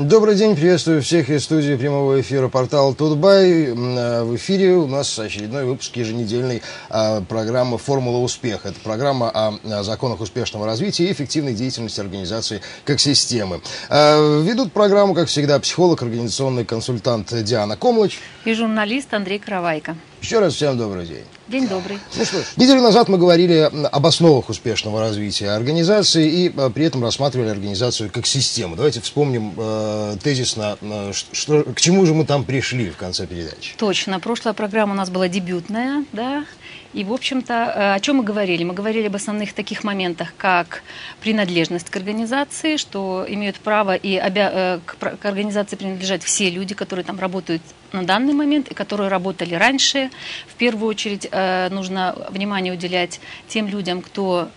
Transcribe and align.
Добрый 0.00 0.34
день, 0.34 0.56
приветствую 0.56 1.02
всех 1.02 1.28
из 1.28 1.44
студии 1.44 1.76
прямого 1.76 2.22
эфира 2.22 2.48
портала 2.48 2.94
Тутбай. 2.94 3.64
Э, 3.66 4.22
в 4.22 4.34
эфире 4.36 4.76
у 4.76 4.86
нас 4.86 5.18
очередной 5.18 5.66
выпуск 5.66 5.94
еженедельной 5.94 6.62
э, 6.88 7.20
программы 7.28 7.76
«Формула 7.76 8.16
успеха». 8.16 8.70
Это 8.70 8.80
программа 8.80 9.28
о 9.28 9.82
законах 9.82 10.22
успешного 10.22 10.64
развития 10.64 11.04
и 11.04 11.12
эффективной 11.12 11.52
деятельности 11.52 12.00
организации 12.00 12.62
как 12.86 12.98
системы. 12.98 13.60
Э, 13.90 14.40
ведут 14.42 14.72
программу, 14.72 15.12
как 15.12 15.28
всегда, 15.28 15.60
психолог, 15.60 16.00
организационный 16.00 16.64
консультант 16.64 17.34
Диана 17.44 17.76
Комлыч. 17.76 18.20
И 18.46 18.54
журналист 18.54 19.12
Андрей 19.12 19.38
Каравайко. 19.38 19.96
Еще 20.20 20.38
раз 20.38 20.54
всем 20.54 20.76
добрый 20.76 21.06
день. 21.06 21.24
День 21.48 21.66
добрый. 21.66 21.98
Ну 22.16 22.24
что 22.24 22.38
ж, 22.38 22.44
неделю 22.56 22.82
назад 22.82 23.08
мы 23.08 23.16
говорили 23.16 23.70
об 23.90 24.06
основах 24.06 24.48
успешного 24.50 25.00
развития 25.00 25.50
организации 25.50 26.28
и 26.28 26.52
а, 26.56 26.70
при 26.70 26.84
этом 26.84 27.02
рассматривали 27.02 27.48
организацию 27.48 28.10
как 28.12 28.26
систему. 28.26 28.76
Давайте 28.76 29.00
вспомним 29.00 29.54
э, 29.56 30.16
тезисно, 30.22 30.76
э, 30.80 31.12
что, 31.32 31.64
к 31.64 31.80
чему 31.80 32.04
же 32.06 32.14
мы 32.14 32.26
там 32.26 32.44
пришли 32.44 32.90
в 32.90 32.96
конце 32.96 33.26
передачи. 33.26 33.74
Точно. 33.78 34.20
Прошлая 34.20 34.54
программа 34.54 34.92
у 34.92 34.96
нас 34.96 35.10
была 35.10 35.26
дебютная, 35.28 36.04
да, 36.12 36.44
и, 36.92 37.04
в 37.04 37.12
общем-то, 37.12 37.54
э, 37.54 37.94
о 37.94 38.00
чем 38.00 38.16
мы 38.16 38.24
говорили? 38.24 38.64
Мы 38.64 38.74
говорили 38.74 39.06
об 39.06 39.16
основных 39.16 39.52
таких 39.52 39.84
моментах, 39.84 40.34
как 40.36 40.82
принадлежность 41.20 41.88
к 41.88 41.96
организации, 41.96 42.76
что 42.76 43.24
имеют 43.28 43.56
право 43.56 43.94
и 43.94 44.16
обя... 44.16 44.50
Э, 44.52 44.80
к 44.96 45.24
организации 45.24 45.76
принадлежать 45.76 46.24
все 46.24 46.50
люди, 46.50 46.74
которые 46.74 47.04
там 47.04 47.18
работают 47.18 47.62
на 47.92 48.04
данный 48.04 48.32
момент 48.32 48.68
и 48.68 48.74
которые 48.74 49.08
работали 49.08 49.54
раньше. 49.54 50.10
В 50.46 50.54
первую 50.54 50.88
очередь 50.88 51.28
э, 51.30 51.68
нужно 51.70 52.16
внимание 52.30 52.72
уделять 52.72 53.20
тем 53.48 53.66
людям, 53.68 54.02
кто 54.02 54.48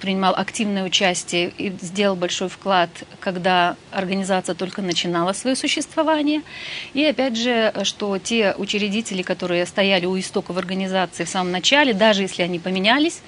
принимал 0.00 0.34
активное 0.34 0.84
участие 0.84 1.52
и 1.58 1.72
сделал 1.80 2.16
большой 2.16 2.48
вклад, 2.48 2.90
когда 3.20 3.76
организация 3.90 4.54
только 4.54 4.82
начинала 4.82 5.32
свое 5.32 5.56
существование. 5.56 6.42
И 6.94 7.04
опять 7.04 7.36
же, 7.36 7.72
что 7.84 8.18
те 8.18 8.54
учредители, 8.56 9.22
которые 9.22 9.66
стояли 9.66 10.06
у 10.06 10.18
истоков 10.18 10.56
организации 10.56 11.24
в 11.24 11.28
самом 11.28 11.52
начале, 11.52 11.94
даже 11.94 12.22
если 12.22 12.42
они 12.42 12.58
поменялись, 12.58 13.20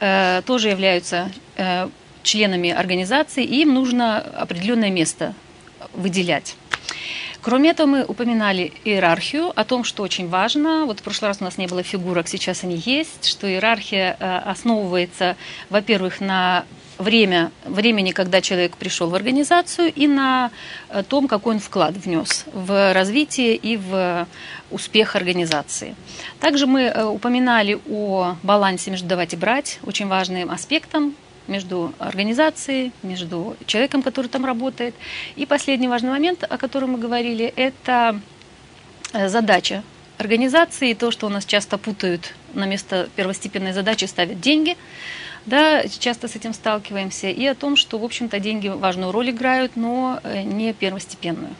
э, 0.00 0.42
тоже 0.46 0.68
являются 0.68 1.30
э, 1.56 1.88
членами 2.22 2.70
организации, 2.70 3.44
и 3.44 3.62
им 3.62 3.74
нужно 3.74 4.18
определенное 4.18 4.90
место 4.90 5.34
выделять. 5.94 6.56
Кроме 7.40 7.70
этого, 7.70 7.86
мы 7.86 8.04
упоминали 8.04 8.72
иерархию, 8.84 9.52
о 9.54 9.64
том, 9.64 9.84
что 9.84 10.02
очень 10.02 10.28
важно. 10.28 10.84
Вот 10.86 11.00
в 11.00 11.02
прошлый 11.02 11.28
раз 11.28 11.38
у 11.40 11.44
нас 11.44 11.56
не 11.58 11.66
было 11.66 11.82
фигурок, 11.82 12.28
сейчас 12.28 12.64
они 12.64 12.76
есть, 12.76 13.26
что 13.26 13.48
иерархия 13.48 14.16
э, 14.18 14.38
основывается, 14.38 15.36
во-первых, 15.70 16.20
на 16.20 16.64
время, 16.98 17.52
времени, 17.64 18.10
когда 18.10 18.40
человек 18.40 18.76
пришел 18.76 19.08
в 19.08 19.14
организацию, 19.14 19.92
и 19.94 20.08
на 20.08 20.50
э, 20.88 21.02
том, 21.02 21.28
какой 21.28 21.54
он 21.54 21.60
вклад 21.60 21.96
внес 21.96 22.44
в 22.52 22.92
развитие 22.92 23.54
и 23.54 23.76
в 23.76 24.26
успех 24.70 25.16
организации. 25.16 25.94
Также 26.40 26.66
мы 26.66 26.82
э, 26.82 27.04
упоминали 27.04 27.78
о 27.88 28.34
балансе 28.42 28.90
между 28.90 29.06
давать 29.06 29.34
и 29.34 29.36
брать, 29.36 29.78
очень 29.84 30.08
важным 30.08 30.50
аспектом 30.50 31.14
между 31.48 31.92
организацией, 31.98 32.92
между 33.02 33.56
человеком, 33.66 34.02
который 34.02 34.28
там 34.28 34.44
работает. 34.44 34.94
И 35.36 35.46
последний 35.46 35.88
важный 35.88 36.10
момент, 36.10 36.44
о 36.48 36.58
котором 36.58 36.92
мы 36.92 36.98
говорили, 36.98 37.52
это 37.56 38.20
э, 39.12 39.28
задача 39.28 39.82
организации, 40.18 40.94
то, 40.94 41.10
что 41.10 41.26
у 41.26 41.30
нас 41.30 41.44
часто 41.44 41.78
путают 41.78 42.34
на 42.54 42.66
место 42.66 43.08
первостепенной 43.16 43.72
задачи, 43.72 44.04
ставят 44.04 44.40
деньги– 44.40 44.76
да, 45.48 45.82
часто 45.88 46.28
с 46.28 46.36
этим 46.36 46.52
сталкиваемся, 46.52 47.28
и 47.28 47.46
о 47.46 47.54
том, 47.54 47.76
что, 47.76 47.98
в 47.98 48.04
общем-то, 48.04 48.38
деньги 48.38 48.68
важную 48.68 49.12
роль 49.12 49.30
играют, 49.30 49.76
но 49.76 50.20
э, 50.22 50.42
не 50.42 50.72
первостепенную. 50.72 51.54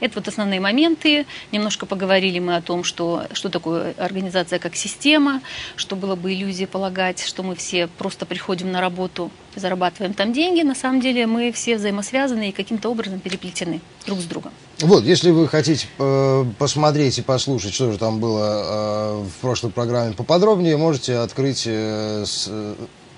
Это 0.00 0.18
вот 0.18 0.28
основные 0.28 0.60
моменты. 0.60 1.26
Немножко 1.52 1.86
поговорили 1.86 2.38
мы 2.38 2.56
о 2.56 2.62
том, 2.62 2.84
что, 2.84 3.24
что 3.32 3.48
такое 3.48 3.94
организация 3.98 4.58
как 4.58 4.76
система, 4.76 5.40
что 5.76 5.96
было 5.96 6.16
бы 6.16 6.32
иллюзией 6.32 6.66
полагать, 6.66 7.24
что 7.24 7.42
мы 7.42 7.54
все 7.54 7.86
просто 7.86 8.26
приходим 8.26 8.72
на 8.72 8.80
работу 8.80 9.30
зарабатываем 9.56 10.14
там 10.14 10.32
деньги. 10.32 10.62
На 10.62 10.74
самом 10.74 11.00
деле 11.00 11.26
мы 11.26 11.52
все 11.52 11.76
взаимосвязаны 11.76 12.50
и 12.50 12.52
каким-то 12.52 12.88
образом 12.90 13.20
переплетены 13.20 13.80
друг 14.06 14.20
с 14.20 14.24
другом. 14.24 14.52
Вот, 14.80 15.04
если 15.04 15.30
вы 15.30 15.48
хотите 15.48 15.86
э, 15.98 16.44
посмотреть 16.58 17.18
и 17.18 17.22
послушать, 17.22 17.72
что 17.74 17.92
же 17.92 17.98
там 17.98 18.18
было 18.18 19.22
э, 19.22 19.22
в 19.22 19.40
прошлой 19.40 19.70
программе 19.70 20.12
поподробнее, 20.12 20.76
можете 20.76 21.16
открыть 21.16 21.64
э, 21.66 22.24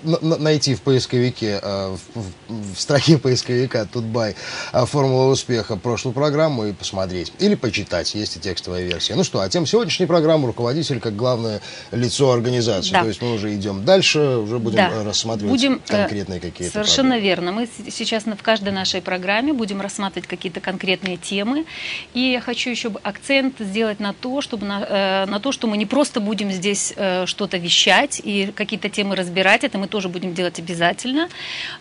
найти 0.03 0.75
в 0.75 0.81
поисковике, 0.81 1.59
э, 1.61 1.95
в, 2.13 2.73
в 2.73 2.79
строке 2.79 3.17
поисковика 3.17 3.85
Тутбай 3.85 4.35
э, 4.73 4.85
«Формула 4.85 5.31
успеха» 5.31 5.75
прошлую 5.75 6.13
программу 6.13 6.65
и 6.65 6.73
посмотреть. 6.73 7.33
Или 7.39 7.55
почитать, 7.55 8.13
есть 8.15 8.37
и 8.37 8.39
текстовая 8.39 8.83
версия. 8.83 9.15
Ну 9.15 9.23
что, 9.23 9.39
а 9.41 9.49
тем 9.49 9.65
сегодняшней 9.65 10.05
программы 10.05 10.47
руководитель 10.47 10.99
как 10.99 11.15
главное 11.15 11.61
лицо 11.91 12.31
организации. 12.31 12.91
Да. 12.91 13.01
То 13.01 13.07
есть 13.07 13.21
мы 13.21 13.33
уже 13.33 13.53
идем 13.55 13.85
дальше, 13.85 14.19
уже 14.19 14.59
будем 14.59 14.77
да. 14.77 15.03
рассматривать 15.03 15.51
будем, 15.51 15.81
э, 15.87 15.91
конкретные 15.91 16.39
какие-то 16.39 16.73
Совершенно 16.73 17.11
проблемы. 17.11 17.27
верно. 17.27 17.51
Мы 17.51 17.69
сейчас 17.91 18.25
в 18.25 18.43
каждой 18.43 18.73
нашей 18.73 19.01
программе 19.01 19.53
будем 19.53 19.81
рассматривать 19.81 20.27
какие-то 20.27 20.59
конкретные 20.59 21.17
темы. 21.17 21.65
И 22.13 22.19
я 22.19 22.41
хочу 22.41 22.69
еще 22.69 22.91
акцент 23.03 23.55
сделать 23.59 23.99
на 23.99 24.13
то, 24.13 24.41
чтобы 24.41 24.65
на, 24.65 25.25
на 25.25 25.39
то, 25.39 25.51
что 25.51 25.67
мы 25.67 25.77
не 25.77 25.85
просто 25.85 26.19
будем 26.19 26.51
здесь 26.51 26.93
что-то 27.25 27.57
вещать 27.57 28.21
и 28.23 28.51
какие-то 28.55 28.89
темы 28.89 29.15
разбирать, 29.15 29.63
это 29.63 29.77
мы 29.77 29.86
тоже 29.87 30.09
будем 30.09 30.33
делать 30.33 30.59
обязательно. 30.59 31.29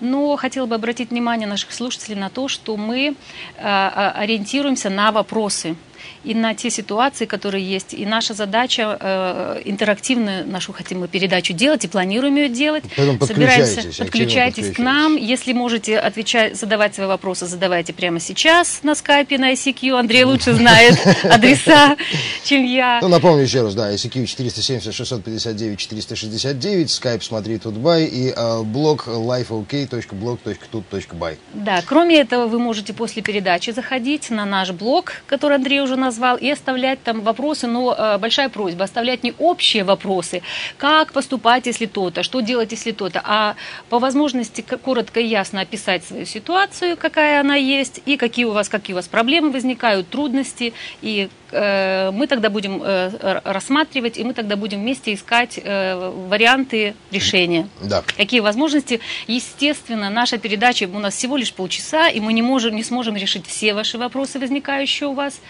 Но 0.00 0.36
хотела 0.36 0.66
бы 0.66 0.74
обратить 0.74 1.10
внимание 1.10 1.48
наших 1.48 1.72
слушателей 1.72 2.16
на 2.16 2.30
то, 2.30 2.48
что 2.48 2.76
мы 2.76 3.14
а, 3.58 4.12
ориентируемся 4.16 4.90
на 4.90 5.12
вопросы 5.12 5.76
и 6.24 6.34
на 6.34 6.54
те 6.54 6.70
ситуации, 6.70 7.24
которые 7.24 7.64
есть. 7.64 7.94
И 7.94 8.04
наша 8.04 8.34
задача 8.34 8.98
э, 9.00 9.62
интерактивную 9.64 10.46
нашу 10.46 10.72
хотим 10.72 11.00
мы 11.00 11.08
передачу 11.08 11.52
делать 11.52 11.84
и 11.84 11.88
планируем 11.88 12.36
ее 12.36 12.48
делать. 12.48 12.84
Поэтому 12.96 13.26
Собираемся, 13.26 13.82
подключайтесь 13.98 14.72
к 14.72 14.78
нам. 14.78 15.16
Если 15.16 15.52
можете 15.52 15.98
отвечать, 15.98 16.56
задавать 16.56 16.94
свои 16.94 17.06
вопросы, 17.06 17.46
задавайте 17.46 17.92
прямо 17.92 18.20
сейчас 18.20 18.80
на 18.82 18.94
скайпе, 18.94 19.38
на 19.38 19.52
ICQ. 19.52 19.98
Андрей 19.98 20.24
лучше 20.24 20.54
знает 20.54 20.98
адреса, 21.24 21.96
чем 22.44 22.64
я. 22.64 23.00
Ну, 23.02 23.08
напомню 23.08 23.42
еще 23.42 23.62
раз, 23.62 23.74
да, 23.74 23.92
ICQ 23.92 24.26
470 24.26 24.94
659 24.94 25.78
469, 25.78 26.90
скайп 26.90 27.22
смотри 27.22 27.58
Тутбай 27.58 28.04
и 28.04 28.32
э, 28.34 28.62
блог 28.62 29.06
lifeok.blog.tut.by. 29.06 31.36
Да, 31.54 31.82
кроме 31.84 32.20
этого, 32.20 32.46
вы 32.46 32.58
можете 32.58 32.92
после 32.92 33.22
передачи 33.22 33.70
заходить 33.70 34.30
на 34.30 34.44
наш 34.44 34.72
блог, 34.72 35.22
который 35.26 35.56
Андрей 35.56 35.80
уже 35.80 35.95
назвал, 35.96 36.36
и 36.36 36.50
оставлять 36.50 37.02
там 37.02 37.20
вопросы, 37.20 37.66
но 37.66 37.94
э, 37.96 38.18
большая 38.18 38.48
просьба, 38.48 38.84
оставлять 38.84 39.22
не 39.24 39.34
общие 39.38 39.84
вопросы, 39.84 40.42
как 40.78 41.12
поступать, 41.12 41.66
если 41.66 41.86
то-то, 41.86 42.22
что 42.22 42.40
делать, 42.40 42.72
если 42.72 42.92
то-то, 42.92 43.22
а 43.24 43.56
по 43.88 43.98
возможности 43.98 44.60
коротко 44.60 45.20
и 45.20 45.26
ясно 45.26 45.60
описать 45.60 46.04
свою 46.04 46.26
ситуацию, 46.26 46.96
какая 46.96 47.40
она 47.40 47.56
есть, 47.56 48.00
и 48.06 48.16
какие 48.16 48.44
у 48.44 48.52
вас, 48.52 48.68
какие 48.68 48.94
у 48.94 48.96
вас 48.96 49.08
проблемы 49.08 49.50
возникают, 49.50 50.08
трудности, 50.08 50.72
и 51.02 51.28
э, 51.50 52.10
мы 52.12 52.26
тогда 52.26 52.50
будем 52.50 52.82
э, 52.82 53.40
рассматривать, 53.44 54.18
и 54.18 54.24
мы 54.24 54.34
тогда 54.34 54.56
будем 54.56 54.80
вместе 54.80 55.14
искать 55.14 55.60
варианты 55.64 56.94
решения. 57.10 57.68
Да. 57.80 58.02
Какие 58.16 58.40
возможности. 58.40 59.00
Естественно, 59.26 60.10
наша 60.10 60.38
передача 60.38 60.88
у 60.92 60.98
нас 60.98 61.14
всего 61.14 61.36
лишь 61.36 61.52
полчаса, 61.52 62.08
и 62.08 62.20
мы 62.20 62.32
не, 62.32 62.42
можем, 62.42 62.74
не 62.74 62.84
сможем 62.84 63.16
решить 63.16 63.46
все 63.46 63.74
ваши 63.74 63.98
вопросы, 63.98 64.38
возникающие 64.38 65.08
у 65.08 65.12
вас 65.12 65.40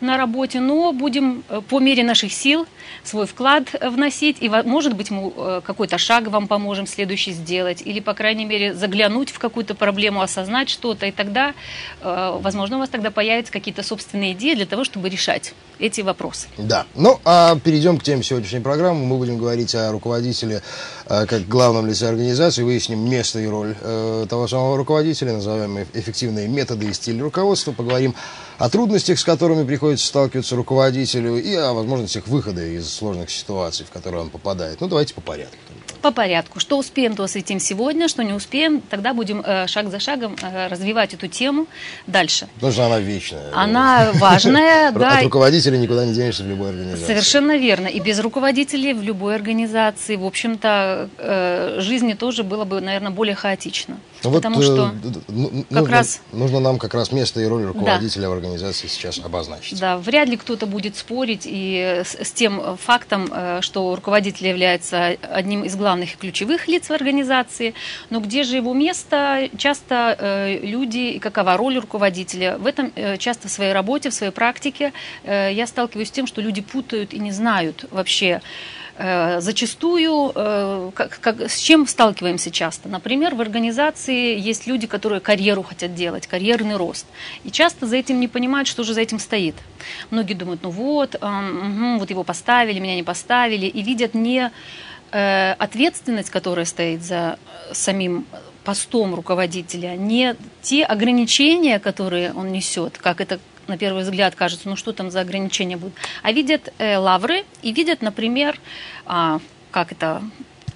на 0.00 0.16
работе, 0.16 0.60
но 0.60 0.92
будем 0.92 1.42
э, 1.48 1.60
по 1.68 1.80
мере 1.80 2.02
наших 2.02 2.32
сил 2.32 2.66
свой 3.04 3.26
вклад 3.26 3.74
вносить, 3.80 4.38
и, 4.40 4.48
может 4.48 4.94
быть, 4.94 5.10
мы 5.10 5.32
э, 5.36 5.60
какой-то 5.64 5.98
шаг 5.98 6.28
вам 6.28 6.48
поможем 6.48 6.86
следующий 6.86 7.32
сделать, 7.32 7.82
или, 7.84 8.00
по 8.00 8.14
крайней 8.14 8.44
мере, 8.44 8.74
заглянуть 8.74 9.30
в 9.30 9.38
какую-то 9.38 9.74
проблему, 9.74 10.22
осознать 10.22 10.68
что-то, 10.68 11.06
и 11.06 11.12
тогда, 11.12 11.54
э, 12.02 12.38
возможно, 12.40 12.76
у 12.76 12.80
вас 12.80 12.88
тогда 12.88 13.10
появятся 13.10 13.52
какие-то 13.52 13.82
собственные 13.82 14.32
идеи 14.32 14.54
для 14.54 14.66
того, 14.66 14.84
чтобы 14.84 15.08
решать 15.08 15.54
эти 15.78 16.02
вопросы. 16.02 16.48
Да. 16.58 16.86
Ну, 16.94 17.18
а 17.24 17.56
перейдем 17.56 17.98
к 17.98 18.02
теме 18.02 18.22
сегодняшней 18.22 18.60
программы. 18.60 19.04
Мы 19.06 19.16
будем 19.16 19.38
говорить 19.38 19.74
о 19.74 19.90
руководителе 19.90 20.62
как 21.10 21.48
главном 21.48 21.86
лице 21.86 22.08
организации, 22.08 22.62
выясним 22.62 23.10
место 23.10 23.40
и 23.40 23.46
роль 23.46 23.74
того 24.28 24.46
самого 24.46 24.76
руководителя, 24.76 25.32
назовем 25.32 25.82
эффективные 25.92 26.46
методы 26.46 26.86
и 26.86 26.92
стиль 26.92 27.20
руководства, 27.20 27.72
поговорим 27.72 28.14
о 28.58 28.70
трудностях, 28.70 29.18
с 29.18 29.24
которыми 29.24 29.64
приходится 29.66 30.06
сталкиваться 30.06 30.54
руководителю, 30.54 31.36
и 31.36 31.52
о 31.56 31.72
возможностях 31.72 32.28
выхода 32.28 32.64
из 32.64 32.88
сложных 32.88 33.30
ситуаций, 33.30 33.84
в 33.84 33.90
которые 33.90 34.22
он 34.22 34.30
попадает. 34.30 34.80
Ну, 34.80 34.86
давайте 34.86 35.14
по 35.14 35.20
порядку. 35.20 35.56
По 36.00 36.10
порядку. 36.10 36.60
Что 36.60 36.78
успеем, 36.78 37.14
то 37.14 37.24
осветим 37.24 37.60
сегодня, 37.60 38.08
что 38.08 38.22
не 38.22 38.32
успеем, 38.32 38.80
тогда 38.80 39.14
будем 39.14 39.42
э, 39.44 39.66
шаг 39.66 39.90
за 39.90 40.00
шагом 40.00 40.36
э, 40.42 40.68
развивать 40.68 41.14
эту 41.14 41.28
тему 41.28 41.66
дальше. 42.06 42.48
Потому 42.54 42.72
что 42.72 42.86
она 42.86 42.98
вечная. 42.98 43.50
Она 43.54 44.10
важная, 44.14 44.92
да. 44.92 45.18
От 45.18 45.24
руководителя 45.24 45.76
никуда 45.76 46.06
не 46.06 46.14
денешься 46.14 46.42
в 46.42 46.48
любой 46.48 46.70
организации. 46.70 47.06
Совершенно 47.06 47.56
верно. 47.56 47.86
И 47.86 48.00
без 48.00 48.18
руководителей 48.20 48.94
в 48.94 49.02
любой 49.02 49.34
организации, 49.34 50.16
в 50.16 50.24
общем-то, 50.24 51.08
э, 51.18 51.76
жизни 51.80 52.14
тоже 52.14 52.42
было 52.42 52.64
бы, 52.64 52.80
наверное, 52.80 53.10
более 53.10 53.34
хаотично. 53.34 53.98
Ну, 54.24 54.32
Потому 54.32 54.56
вот, 54.56 54.64
что 54.64 54.94
ну, 55.28 55.64
как 55.68 55.70
нужно, 55.70 55.90
раз... 55.90 56.20
нужно 56.32 56.60
нам 56.60 56.78
как 56.78 56.94
раз 56.94 57.12
место 57.12 57.40
и 57.40 57.46
роль 57.46 57.64
руководителя 57.64 58.22
да. 58.22 58.30
в 58.30 58.32
организации 58.32 58.86
сейчас 58.86 59.18
обозначить. 59.18 59.80
Да, 59.80 59.96
вряд 59.98 60.28
ли 60.28 60.36
кто-то 60.36 60.66
будет 60.66 60.96
спорить 60.96 61.42
и 61.44 62.02
с, 62.04 62.16
с 62.16 62.32
тем 62.32 62.76
фактом, 62.76 63.32
что 63.60 63.94
руководитель 63.94 64.48
является 64.48 65.16
одним 65.22 65.64
из 65.64 65.76
главных 65.76 65.89
и 65.98 66.06
ключевых 66.06 66.68
лиц 66.68 66.88
в 66.88 66.92
организации, 66.92 67.74
но 68.10 68.20
где 68.20 68.44
же 68.44 68.56
его 68.56 68.72
место? 68.74 69.48
Часто 69.56 70.16
э, 70.18 70.58
люди 70.62 71.14
и 71.14 71.18
какова 71.18 71.56
роль 71.56 71.78
руководителя? 71.78 72.56
В 72.58 72.66
этом 72.66 72.92
э, 72.94 73.16
часто 73.16 73.48
в 73.48 73.50
своей 73.50 73.72
работе, 73.72 74.10
в 74.10 74.14
своей 74.14 74.32
практике 74.32 74.92
э, 75.24 75.50
я 75.52 75.66
сталкиваюсь 75.66 76.08
с 76.08 76.12
тем, 76.12 76.26
что 76.26 76.40
люди 76.40 76.60
путают 76.60 77.12
и 77.12 77.18
не 77.18 77.32
знают 77.32 77.84
вообще, 77.90 78.40
э, 79.00 79.40
зачастую 79.40 80.32
э, 80.34 80.90
как, 80.94 81.18
как, 81.20 81.40
с 81.40 81.58
чем 81.58 81.86
сталкиваемся 81.86 82.50
часто. 82.50 82.88
Например, 82.88 83.34
в 83.34 83.40
организации 83.40 84.38
есть 84.38 84.66
люди, 84.66 84.86
которые 84.86 85.20
карьеру 85.20 85.62
хотят 85.62 85.94
делать, 85.94 86.26
карьерный 86.26 86.76
рост. 86.76 87.06
И 87.44 87.50
часто 87.50 87.86
за 87.86 87.96
этим 87.96 88.20
не 88.20 88.28
понимают, 88.28 88.68
что 88.68 88.82
же 88.82 88.94
за 88.94 89.00
этим 89.00 89.18
стоит. 89.18 89.54
Многие 90.10 90.34
думают, 90.34 90.62
ну 90.62 90.70
вот, 90.70 91.14
э, 91.14 91.18
угу, 91.18 91.98
вот 91.98 92.10
его 92.10 92.24
поставили, 92.24 92.78
меня 92.78 92.94
не 92.94 93.02
поставили, 93.02 93.66
и 93.66 93.82
видят 93.82 94.14
не 94.14 94.50
Э, 95.12 95.54
ответственность, 95.58 96.30
которая 96.30 96.64
стоит 96.64 97.02
за 97.02 97.38
самим 97.72 98.26
постом 98.62 99.14
руководителя, 99.14 99.96
не 99.96 100.36
те 100.62 100.84
ограничения, 100.84 101.80
которые 101.80 102.32
он 102.32 102.52
несет, 102.52 102.96
как 102.98 103.20
это 103.20 103.40
на 103.66 103.76
первый 103.76 104.02
взгляд 104.02 104.34
кажется, 104.36 104.68
ну 104.68 104.76
что 104.76 104.92
там 104.92 105.10
за 105.10 105.20
ограничения 105.20 105.76
будут, 105.76 105.94
а 106.22 106.30
видят 106.30 106.72
э, 106.78 106.96
лавры 106.96 107.44
и 107.62 107.72
видят, 107.72 108.02
например, 108.02 108.58
а, 109.04 109.40
как 109.70 109.92
это 109.92 110.22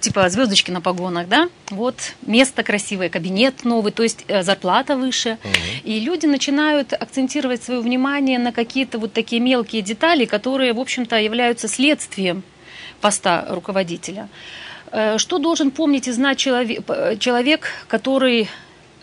типа 0.01 0.29
звездочки 0.29 0.69
на 0.69 0.81
погонах, 0.81 1.27
да, 1.27 1.49
вот 1.69 1.95
место 2.21 2.63
красивое, 2.63 3.09
кабинет 3.09 3.63
новый, 3.63 3.91
то 3.91 4.03
есть 4.03 4.25
э, 4.27 4.43
зарплата 4.43 4.97
выше. 4.97 5.37
Угу. 5.43 5.53
И 5.83 5.99
люди 6.01 6.25
начинают 6.25 6.91
акцентировать 6.93 7.63
свое 7.63 7.79
внимание 7.79 8.37
на 8.37 8.51
какие-то 8.51 8.99
вот 8.99 9.13
такие 9.13 9.41
мелкие 9.41 9.81
детали, 9.81 10.25
которые, 10.25 10.73
в 10.73 10.79
общем-то, 10.79 11.17
являются 11.17 11.67
следствием 11.67 12.43
поста 13.01 13.45
руководителя. 13.49 14.29
Э, 14.91 15.17
что 15.17 15.39
должен 15.39 15.71
помнить 15.71 16.07
и 16.07 16.11
знать 16.11 16.37
человек, 16.37 16.85
человек 17.19 17.67
который 17.87 18.49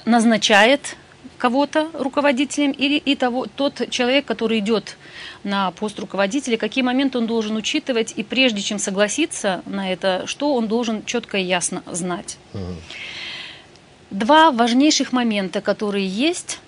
назначает 0.05 0.97
кого-то 1.39 1.91
руководителем, 1.95 2.71
или 2.71 2.97
и 2.97 3.17
того, 3.17 3.47
тот 3.47 3.91
человек, 3.91 4.25
который 4.25 4.61
идет 4.61 4.97
на 5.45 5.71
пост 5.73 5.99
руководителя, 5.99 6.57
какие 6.57 6.85
моменты 6.85 7.19
он 7.19 7.27
должен 7.27 7.57
учитывать, 7.57 8.15
и 8.17 8.23
прежде 8.23 8.63
чем 8.63 8.79
согласиться 8.79 9.63
на 9.67 9.93
это, 9.93 10.23
что 10.27 10.55
он 10.55 10.69
должен 10.69 11.05
четко 11.05 11.39
и 11.39 11.43
ясно 11.43 11.83
знать. 11.87 12.39
Угу. 12.55 12.75
Два 14.13 14.51
важнейших 14.51 15.13
момента, 15.13 15.61
которые 15.61 16.07
есть, 16.07 16.61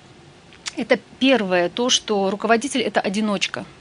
это 0.76 0.98
первое, 1.18 1.68
то, 1.68 1.88
что 1.88 2.30
руководитель– 2.30 2.80
это 2.82 3.00
одиночка– 3.00 3.64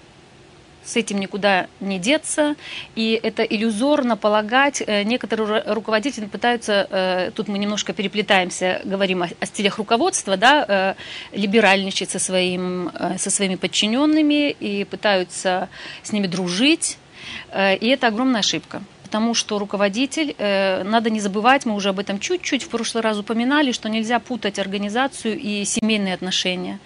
с 0.85 0.95
этим 0.95 1.19
никуда 1.19 1.67
не 1.79 1.99
деться, 1.99 2.55
и 2.95 3.19
это 3.21 3.43
иллюзорно 3.43 4.17
полагать. 4.17 4.83
Э, 4.85 5.03
некоторые 5.03 5.63
руководители 5.65 6.25
пытаются, 6.25 6.87
э, 6.89 7.31
тут 7.35 7.47
мы 7.47 7.57
немножко 7.57 7.93
переплетаемся, 7.93 8.81
говорим 8.83 9.23
о, 9.23 9.29
о 9.39 9.45
стилях 9.45 9.77
руководства, 9.77 10.37
да, 10.37 10.65
э, 10.67 11.37
либеральничать 11.37 12.09
со, 12.09 12.19
своим, 12.19 12.91
со 13.17 13.29
своими 13.29 13.55
подчиненными 13.55 14.51
и 14.51 14.83
пытаются 14.83 15.69
с 16.03 16.11
ними 16.11 16.27
дружить, 16.27 16.97
и 17.55 17.87
это 17.87 18.07
огромная 18.07 18.41
ошибка 18.41 18.81
потому 19.13 19.35
что 19.35 19.59
руководитель, 19.59 20.33
э, 20.39 20.81
надо 20.83 21.11
не 21.11 21.19
забывать, 21.19 21.67
мы 21.67 21.75
уже 21.75 21.89
об 21.89 21.99
этом 21.99 22.19
чуть-чуть 22.19 22.63
в 22.63 22.69
прошлый 22.69 23.03
раз 23.03 23.19
упоминали, 23.19 23.71
что 23.71 23.87
нельзя 23.87 24.17
путать 24.19 24.57
организацию 24.57 25.37
и 25.37 25.65
семейные 25.65 26.15
отношения. 26.15 26.79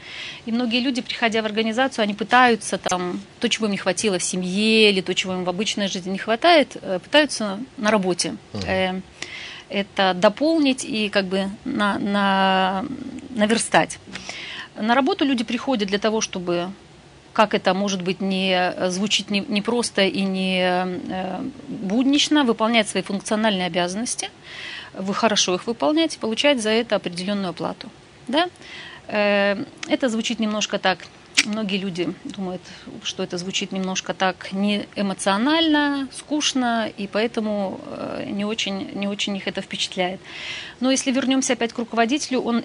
И 0.46 0.52
многие 0.52 0.82
люди, 0.82 1.02
приходя 1.02 1.42
в 1.42 1.46
организацию, 1.46 2.04
они 2.04 2.14
пытаются 2.14 2.78
там, 2.78 3.22
то, 3.40 3.48
чего 3.48 3.68
им 3.68 3.72
не 3.72 3.78
хватило 3.78 4.20
в 4.20 4.24
семье, 4.24 4.90
или 4.90 5.00
то, 5.00 5.16
чего 5.16 5.36
им 5.36 5.46
в 5.46 5.50
обычной 5.50 5.88
жизни 5.88 6.12
не 6.12 6.18
хватает, 6.18 6.76
э, 6.82 7.00
пытаются 7.00 7.60
на 7.78 7.92
работе. 7.92 8.36
Uh-huh. 8.52 9.02
Это 9.70 10.14
дополнить 10.14 10.84
и 10.84 11.08
как 11.08 11.26
бы 11.28 11.50
на, 11.64 11.98
на, 11.98 12.84
наверстать. 13.30 14.00
На 14.76 14.96
работу 14.96 15.24
люди 15.24 15.46
приходят 15.46 15.88
для 15.88 15.98
того, 15.98 16.20
чтобы 16.20 16.72
как 17.38 17.54
это 17.54 17.76
может 17.76 18.02
быть 18.02 18.20
не 18.20 18.74
звучит 18.90 19.30
не, 19.30 19.42
не 19.42 19.62
просто 19.62 20.02
и 20.02 20.22
не 20.22 20.60
э, 20.60 21.42
буднично, 21.68 22.44
выполнять 22.44 22.90
свои 22.90 23.04
функциональные 23.04 23.68
обязанности, 23.68 24.32
вы 24.96 25.14
хорошо 25.14 25.54
их 25.54 25.68
выполняете, 25.68 26.18
получать 26.18 26.60
за 26.60 26.72
это 26.72 26.96
определенную 26.96 27.50
оплату. 27.50 27.92
Да? 28.28 28.50
Э, 29.08 29.64
это 29.88 30.10
звучит 30.10 30.40
немножко 30.40 30.80
так, 30.80 30.98
многие 31.46 31.78
люди 31.78 32.12
думают, 32.24 32.64
что 33.04 33.22
это 33.22 33.38
звучит 33.38 33.72
немножко 33.72 34.16
так 34.16 34.52
не 34.52 34.88
эмоционально, 34.96 36.08
скучно, 36.12 36.92
и 36.98 37.06
поэтому 37.06 37.80
э, 37.86 38.30
не 38.32 38.46
очень, 38.46 38.90
не 38.96 39.08
очень 39.08 39.38
их 39.38 39.48
это 39.48 39.62
впечатляет. 39.62 40.20
Но 40.80 40.90
если 40.90 41.12
вернемся 41.12 41.54
опять 41.54 41.72
к 41.72 41.78
руководителю, 41.78 42.42
он 42.42 42.64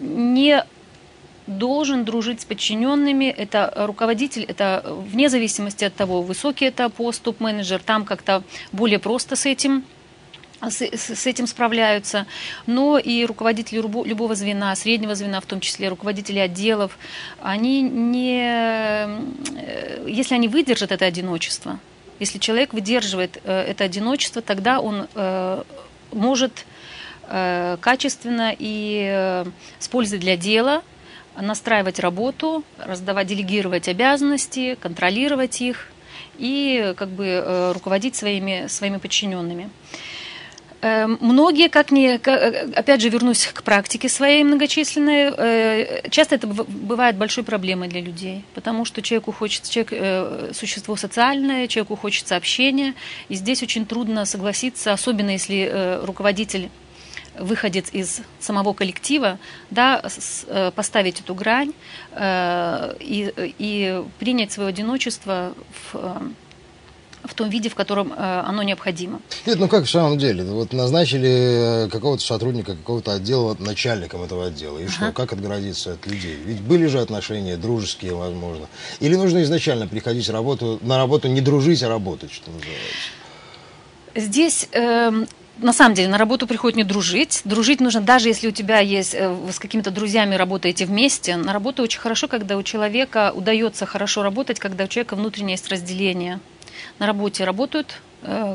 не 0.00 0.64
должен 1.46 2.04
дружить 2.04 2.40
с 2.40 2.44
подчиненными. 2.44 3.26
Это 3.26 3.72
руководитель, 3.76 4.44
это 4.44 4.82
вне 4.84 5.28
зависимости 5.28 5.84
от 5.84 5.94
того, 5.94 6.22
высокий 6.22 6.66
это 6.66 6.88
пост, 6.88 7.22
топ-менеджер, 7.22 7.82
там 7.82 8.04
как-то 8.04 8.42
более 8.72 8.98
просто 8.98 9.36
с 9.36 9.46
этим 9.46 9.84
с, 10.70 10.80
с 10.80 11.26
этим 11.26 11.46
справляются, 11.46 12.26
но 12.66 12.98
и 12.98 13.24
руководители 13.24 13.76
любого 13.78 14.34
звена, 14.34 14.74
среднего 14.76 15.14
звена, 15.14 15.40
в 15.40 15.46
том 15.46 15.60
числе 15.60 15.88
руководители 15.88 16.38
отделов, 16.38 16.98
они 17.42 17.82
не, 17.82 18.40
э, 18.42 20.06
если 20.08 20.34
они 20.34 20.48
выдержат 20.48 20.92
это 20.92 21.04
одиночество, 21.04 21.78
если 22.18 22.38
человек 22.38 22.72
выдерживает 22.72 23.40
э, 23.44 23.52
это 23.52 23.84
одиночество, 23.84 24.42
тогда 24.42 24.80
он 24.80 25.06
э, 25.14 25.62
может 26.12 26.64
качественно 27.80 28.54
и 28.56 29.42
с 29.78 29.88
пользой 29.88 30.18
для 30.18 30.36
дела 30.36 30.82
настраивать 31.40 32.00
работу, 32.00 32.64
раздавать, 32.78 33.26
делегировать 33.26 33.88
обязанности, 33.88 34.76
контролировать 34.80 35.60
их 35.60 35.88
и 36.38 36.94
как 36.96 37.08
бы 37.08 37.26
э, 37.26 37.72
руководить 37.72 38.16
своими, 38.16 38.66
своими 38.68 38.98
подчиненными. 38.98 39.70
Э, 40.80 41.06
многие, 41.06 41.68
как 41.68 41.90
не, 41.90 42.16
э, 42.16 42.72
опять 42.74 43.00
же, 43.00 43.08
вернусь 43.08 43.46
к 43.46 43.62
практике 43.62 44.08
своей 44.08 44.44
многочисленной, 44.44 46.10
часто 46.10 46.36
это 46.36 46.46
бывает 46.46 47.16
большой 47.16 47.44
проблемой 47.44 47.88
для 47.88 48.00
людей, 48.00 48.44
потому 48.54 48.84
что 48.84 49.02
человеку 49.02 49.32
хочется, 49.32 49.70
человек 49.70 50.54
существо 50.54 50.96
социальное, 50.96 51.68
человеку 51.68 51.96
хочется 51.96 52.36
общения, 52.36 52.94
и 53.28 53.34
здесь 53.34 53.62
очень 53.62 53.86
трудно 53.86 54.24
согласиться, 54.24 54.92
особенно 54.92 55.30
если 55.30 56.00
руководитель 56.02 56.70
выходец 57.38 57.86
из 57.92 58.20
самого 58.40 58.72
коллектива, 58.72 59.38
да, 59.70 60.02
с, 60.04 60.44
э, 60.46 60.70
поставить 60.70 61.20
эту 61.20 61.34
грань 61.34 61.72
э, 62.12 62.94
и, 63.00 63.32
и 63.58 64.02
принять 64.18 64.52
свое 64.52 64.68
одиночество 64.68 65.54
в, 65.92 65.96
э, 65.96 66.18
в 67.24 67.34
том 67.34 67.48
виде, 67.48 67.68
в 67.68 67.74
котором 67.74 68.12
э, 68.12 68.16
оно 68.16 68.62
необходимо. 68.62 69.20
Нет, 69.46 69.58
ну 69.58 69.68
как 69.68 69.84
в 69.84 69.90
самом 69.90 70.18
деле? 70.18 70.44
Вот 70.44 70.72
назначили 70.72 71.88
какого-то 71.90 72.22
сотрудника 72.22 72.76
какого-то 72.76 73.12
отдела 73.12 73.56
начальником 73.58 74.22
этого 74.22 74.46
отдела. 74.46 74.78
И 74.78 74.84
ага. 74.84 74.92
что, 74.92 75.12
как 75.12 75.32
отгородиться 75.32 75.94
от 75.94 76.06
людей? 76.06 76.36
Ведь 76.44 76.60
были 76.60 76.86
же 76.86 77.00
отношения 77.00 77.56
дружеские, 77.56 78.14
возможно. 78.14 78.66
Или 79.00 79.16
нужно 79.16 79.42
изначально 79.42 79.86
приходить 79.86 80.28
работу, 80.28 80.78
на 80.82 80.98
работу 80.98 81.28
не 81.28 81.40
дружить, 81.40 81.82
а 81.82 81.88
работать, 81.88 82.32
что 82.32 82.50
называется? 82.50 82.84
Здесь 84.14 84.68
э, 84.72 85.26
на 85.58 85.72
самом 85.72 85.94
деле 85.94 86.08
на 86.08 86.18
работу 86.18 86.46
приходит 86.46 86.76
не 86.76 86.84
дружить. 86.84 87.42
Дружить 87.44 87.80
нужно, 87.80 88.00
даже 88.00 88.28
если 88.28 88.48
у 88.48 88.50
тебя 88.50 88.80
есть, 88.80 89.14
э, 89.14 89.28
вы 89.28 89.52
с 89.52 89.58
какими-то 89.58 89.90
друзьями 89.90 90.34
работаете 90.34 90.84
вместе. 90.86 91.36
На 91.36 91.52
работу 91.52 91.82
очень 91.82 92.00
хорошо, 92.00 92.28
когда 92.28 92.56
у 92.56 92.62
человека 92.62 93.32
удается 93.34 93.86
хорошо 93.86 94.22
работать, 94.22 94.58
когда 94.58 94.84
у 94.84 94.88
человека 94.88 95.16
внутреннее 95.16 95.52
есть 95.52 95.68
разделение. 95.68 96.40
На 96.98 97.06
работе 97.06 97.44
работают 97.44 98.00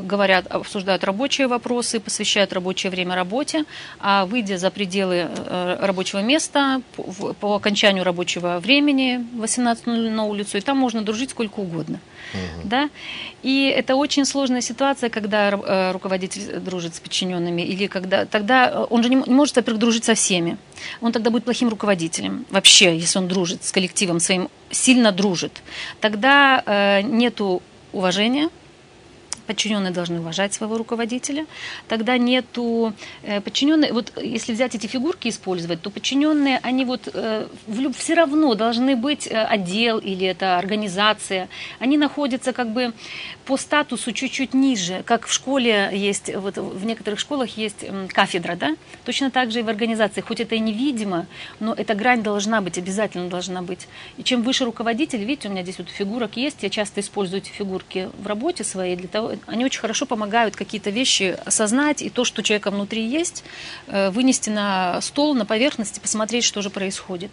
говорят, 0.02 0.46
обсуждают 0.48 1.04
рабочие 1.04 1.46
вопросы, 1.46 2.00
посвящают 2.00 2.52
рабочее 2.52 2.90
время 2.90 3.14
работе, 3.14 3.64
а 3.98 4.26
выйдя 4.26 4.58
за 4.58 4.70
пределы 4.70 5.28
э, 5.28 5.76
рабочего 5.80 6.20
места 6.20 6.82
по, 6.96 7.32
по 7.34 7.54
окончанию 7.54 8.04
рабочего 8.04 8.58
времени 8.58 9.24
18.00 9.36 10.10
на 10.10 10.24
улицу, 10.24 10.58
и 10.58 10.60
там 10.60 10.76
можно 10.76 11.02
дружить 11.02 11.30
сколько 11.30 11.60
угодно. 11.60 12.00
Угу. 12.32 12.68
Да? 12.68 12.90
И 13.42 13.72
это 13.74 13.96
очень 13.96 14.24
сложная 14.24 14.60
ситуация, 14.60 15.10
когда 15.10 15.50
э, 15.50 15.92
руководитель 15.92 16.58
дружит 16.60 16.94
с 16.94 17.00
подчиненными, 17.00 17.62
или 17.62 17.86
когда 17.86 18.24
тогда 18.24 18.86
он 18.90 19.02
же 19.02 19.08
не, 19.08 19.16
не 19.16 19.34
может, 19.34 19.56
во-первых, 19.56 19.80
дружить 19.80 20.04
со 20.04 20.14
всеми. 20.14 20.58
Он 21.00 21.12
тогда 21.12 21.30
будет 21.30 21.44
плохим 21.44 21.68
руководителем. 21.68 22.46
Вообще, 22.50 22.96
если 22.96 23.18
он 23.18 23.28
дружит 23.28 23.64
с 23.64 23.72
коллективом 23.72 24.20
своим, 24.20 24.48
сильно 24.70 25.12
дружит, 25.12 25.62
тогда 26.00 26.62
э, 26.66 27.02
нету 27.02 27.62
уважения 27.92 28.48
подчиненные 29.50 29.90
должны 29.90 30.20
уважать 30.20 30.54
своего 30.54 30.78
руководителя, 30.78 31.44
тогда 31.88 32.18
нету 32.18 32.92
э, 33.22 33.40
подчиненные, 33.40 33.92
вот 33.92 34.12
если 34.22 34.52
взять 34.52 34.76
эти 34.76 34.86
фигурки 34.86 35.28
использовать, 35.28 35.82
то 35.82 35.90
подчиненные, 35.90 36.60
они 36.62 36.84
вот 36.84 37.08
э, 37.12 37.48
все 37.98 38.14
равно 38.14 38.54
должны 38.54 38.94
быть 38.94 39.26
э, 39.26 39.42
отдел 39.54 39.98
или 39.98 40.24
это 40.24 40.56
организация, 40.58 41.48
они 41.80 41.98
находятся 41.98 42.52
как 42.52 42.72
бы 42.72 42.92
по 43.50 43.56
статусу 43.56 44.12
чуть-чуть 44.12 44.54
ниже, 44.54 45.02
как 45.04 45.26
в 45.26 45.32
школе 45.32 45.90
есть, 45.92 46.32
вот 46.36 46.56
в 46.56 46.84
некоторых 46.84 47.18
школах 47.18 47.56
есть 47.56 47.84
кафедра, 48.10 48.54
да, 48.54 48.76
точно 49.04 49.32
так 49.32 49.50
же 49.50 49.58
и 49.58 49.62
в 49.64 49.68
организации, 49.68 50.20
хоть 50.20 50.38
это 50.38 50.54
и 50.54 50.60
невидимо, 50.60 51.26
но 51.58 51.74
эта 51.74 51.96
грань 51.96 52.22
должна 52.22 52.60
быть, 52.60 52.78
обязательно 52.78 53.28
должна 53.28 53.60
быть. 53.62 53.88
И 54.18 54.22
чем 54.22 54.44
выше 54.44 54.64
руководитель, 54.64 55.24
видите, 55.24 55.48
у 55.48 55.50
меня 55.50 55.64
здесь 55.64 55.78
вот 55.78 55.88
фигурок 55.88 56.36
есть, 56.36 56.62
я 56.62 56.70
часто 56.70 57.00
использую 57.00 57.42
эти 57.42 57.50
фигурки 57.50 58.08
в 58.22 58.28
работе 58.28 58.62
своей 58.62 58.94
для 58.94 59.08
того, 59.08 59.32
они 59.48 59.64
очень 59.64 59.80
хорошо 59.80 60.06
помогают 60.06 60.54
какие-то 60.54 60.90
вещи 60.90 61.36
осознать 61.44 62.02
и 62.02 62.08
то, 62.08 62.24
что 62.24 62.44
человека 62.44 62.70
внутри 62.70 63.04
есть, 63.04 63.42
э, 63.88 64.10
вынести 64.10 64.50
на 64.50 65.00
стол, 65.00 65.34
на 65.34 65.44
поверхность 65.44 65.98
и 65.98 66.00
посмотреть, 66.00 66.44
что 66.44 66.62
же 66.62 66.70
происходит. 66.70 67.32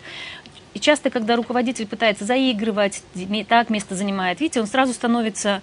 И 0.73 0.79
часто, 0.79 1.09
когда 1.09 1.35
руководитель 1.35 1.87
пытается 1.87 2.25
заигрывать, 2.25 3.03
так 3.47 3.69
место 3.69 3.95
занимает, 3.95 4.39
видите, 4.39 4.61
он 4.61 4.67
сразу 4.67 4.93
становится 4.93 5.61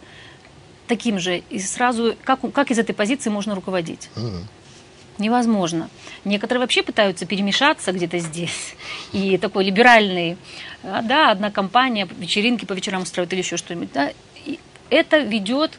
таким 0.86 1.18
же, 1.18 1.38
и 1.50 1.58
сразу, 1.58 2.16
как, 2.24 2.40
как 2.52 2.70
из 2.70 2.78
этой 2.78 2.94
позиции 2.94 3.30
можно 3.30 3.54
руководить? 3.54 4.10
Mm-hmm. 4.16 4.42
Невозможно. 5.18 5.88
Некоторые 6.24 6.60
вообще 6.60 6.82
пытаются 6.82 7.24
перемешаться 7.24 7.92
где-то 7.92 8.18
здесь. 8.18 8.74
И 9.12 9.38
такой 9.38 9.64
либеральный, 9.64 10.36
а, 10.82 11.02
да, 11.02 11.30
одна 11.30 11.50
компания, 11.50 12.08
вечеринки 12.18 12.64
по 12.64 12.72
вечерам 12.72 13.02
устраивает 13.02 13.32
или 13.32 13.40
еще 13.40 13.56
что-нибудь. 13.56 13.92
Да, 13.92 14.12
и 14.44 14.58
это 14.90 15.18
ведет 15.18 15.78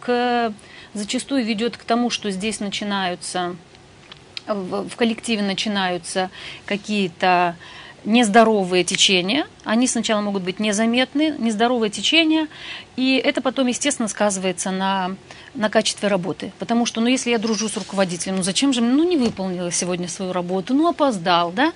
к, 0.00 0.52
зачастую 0.92 1.44
ведет 1.44 1.78
к 1.78 1.84
тому, 1.84 2.10
что 2.10 2.30
здесь 2.30 2.60
начинаются, 2.60 3.56
в, 4.46 4.88
в 4.88 4.96
коллективе 4.96 5.42
начинаются 5.42 6.30
какие-то 6.66 7.56
нездоровые 8.06 8.84
течения. 8.84 9.46
Они 9.64 9.86
сначала 9.86 10.20
могут 10.20 10.42
быть 10.42 10.60
незаметны, 10.60 11.34
нездоровые 11.38 11.90
течения, 11.90 12.48
и 12.96 13.20
это 13.22 13.42
потом, 13.42 13.66
естественно, 13.66 14.08
сказывается 14.08 14.70
на, 14.70 15.16
на 15.54 15.68
качестве 15.68 16.08
работы. 16.08 16.52
Потому 16.58 16.86
что, 16.86 17.00
ну, 17.00 17.08
если 17.08 17.30
я 17.30 17.38
дружу 17.38 17.68
с 17.68 17.76
руководителем, 17.76 18.36
ну, 18.36 18.42
зачем 18.42 18.72
же, 18.72 18.80
ну, 18.80 19.06
не 19.06 19.16
выполнила 19.16 19.70
сегодня 19.72 20.08
свою 20.08 20.32
работу, 20.32 20.72
ну, 20.72 20.88
опоздал, 20.88 21.50
да? 21.50 21.72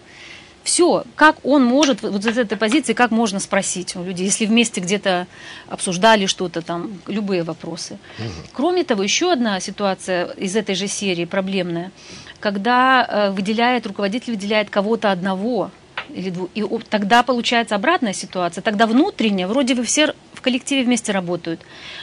Все, 0.62 1.04
как 1.16 1.36
он 1.42 1.64
может, 1.64 2.02
вот 2.02 2.24
из 2.24 2.38
этой 2.38 2.56
позиции, 2.56 2.92
как 2.92 3.10
можно 3.10 3.40
спросить 3.40 3.96
у 3.96 4.04
людей, 4.04 4.26
если 4.26 4.44
вместе 4.44 4.80
где-то 4.80 5.26
обсуждали 5.68 6.26
что-то 6.26 6.60
там, 6.60 7.00
любые 7.06 7.42
вопросы. 7.42 7.94
Угу. 8.18 8.28
Кроме 8.52 8.84
того, 8.84 9.02
еще 9.02 9.32
одна 9.32 9.58
ситуация 9.58 10.26
из 10.32 10.54
этой 10.54 10.74
же 10.74 10.86
серии 10.86 11.24
проблемная, 11.24 11.92
когда 12.40 13.06
э, 13.08 13.30
выделяет, 13.30 13.86
руководитель 13.86 14.34
выделяет 14.34 14.68
кого-то 14.68 15.10
одного, 15.10 15.70
или 16.14 16.30
двух, 16.30 16.50
и 16.54 16.64
тогда 16.88 17.22
получается 17.22 17.74
обратная 17.74 18.12
ситуация, 18.12 18.62
тогда 18.62 18.86
внутренне, 18.86 19.46
вроде 19.46 19.74
бы 19.74 19.82
все 19.82 20.14
в 20.34 20.40
коллективе 20.40 20.84
вместе 20.84 21.12
работают, 21.12 21.60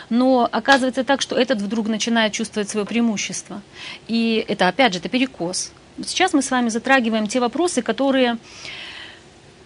но 0.10 0.48
оказывается 0.52 1.04
так, 1.04 1.22
что 1.22 1.36
этот 1.36 1.62
вдруг 1.62 1.88
начинает 1.88 2.34
чувствовать 2.34 2.70
свое 2.70 2.86
преимущество. 2.86 3.62
И 4.08 4.46
это, 4.48 4.68
опять 4.68 4.94
же, 4.94 5.00
это 5.00 5.10
перекос. 5.10 5.72
Сейчас 6.06 6.34
мы 6.34 6.42
с 6.42 6.52
вами 6.52 6.70
затрагиваем 6.70 7.28
те 7.28 7.40
вопросы, 7.40 7.82
которые 7.82 8.38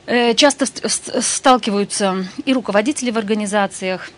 э, 0.06 0.34
часто 0.36 0.66
сталкиваются 1.22 2.26
и 2.46 2.54
руководители 2.54 3.12
в 3.12 3.18
организациях, 3.18 4.10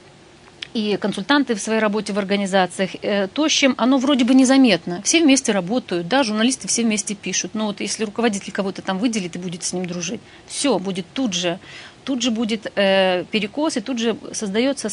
и 0.74 0.98
консультанты 0.98 1.56
в 1.56 1.62
своей 1.62 1.80
работе 1.80 2.14
в 2.14 2.20
организациях, 2.20 2.92
э, 3.02 3.28
то, 3.28 3.48
с 3.48 3.52
чем 3.52 3.76
оно 3.78 3.98
вроде 3.98 4.26
бы 4.26 4.34
незаметно. 4.34 5.02
Все 5.04 5.22
вместе 5.22 5.52
работают, 5.52 6.08
да, 6.08 6.24
журналисты 6.24 6.68
все 6.68 6.84
вместе 6.84 7.16
пишут. 7.16 7.52
Но 7.54 7.68
вот 7.68 7.80
если 7.80 8.04
руководитель 8.04 8.52
кого-то 8.52 8.82
там 8.82 8.98
выделит 8.98 9.36
и 9.36 9.40
будет 9.40 9.64
с 9.64 9.74
ним 9.74 9.86
дружить, 9.86 10.22
все, 10.48 10.80
будет 10.80 11.06
тут 11.14 11.34
же, 11.34 11.60
тут 12.04 12.22
же 12.22 12.32
будет 12.32 12.72
э, 12.76 13.26
перекос, 13.32 13.78
и 13.78 13.82
тут 13.82 14.00
же 14.00 14.18
создается 14.32 14.90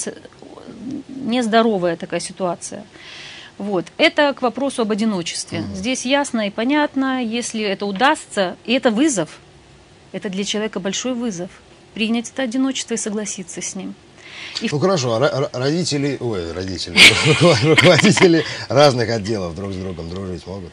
нездоровая 1.08 1.96
такая 1.96 2.20
ситуация. 2.20 2.84
Вот. 3.56 3.86
Это 3.98 4.32
к 4.32 4.42
вопросу 4.42 4.82
об 4.82 4.90
одиночестве. 4.90 5.60
Угу. 5.60 5.74
Здесь 5.74 6.04
ясно 6.04 6.46
и 6.46 6.50
понятно, 6.50 7.22
если 7.22 7.62
это 7.62 7.86
удастся, 7.86 8.56
и 8.64 8.72
это 8.72 8.90
вызов, 8.90 9.38
это 10.12 10.28
для 10.28 10.44
человека 10.44 10.80
большой 10.80 11.14
вызов, 11.14 11.50
принять 11.94 12.30
это 12.30 12.42
одиночество 12.42 12.94
и 12.94 12.96
согласиться 12.96 13.60
с 13.60 13.74
ним. 13.74 13.94
И... 14.60 14.68
Ну 14.70 14.78
хорошо, 14.78 15.14
а 15.14 15.50
родители, 15.52 16.16
ой, 16.20 16.52
родители, 16.52 16.98
руководители 17.64 18.44
разных 18.68 19.10
отделов 19.10 19.54
друг 19.54 19.72
с 19.72 19.76
другом 19.76 20.10
дружить 20.10 20.46
могут? 20.46 20.72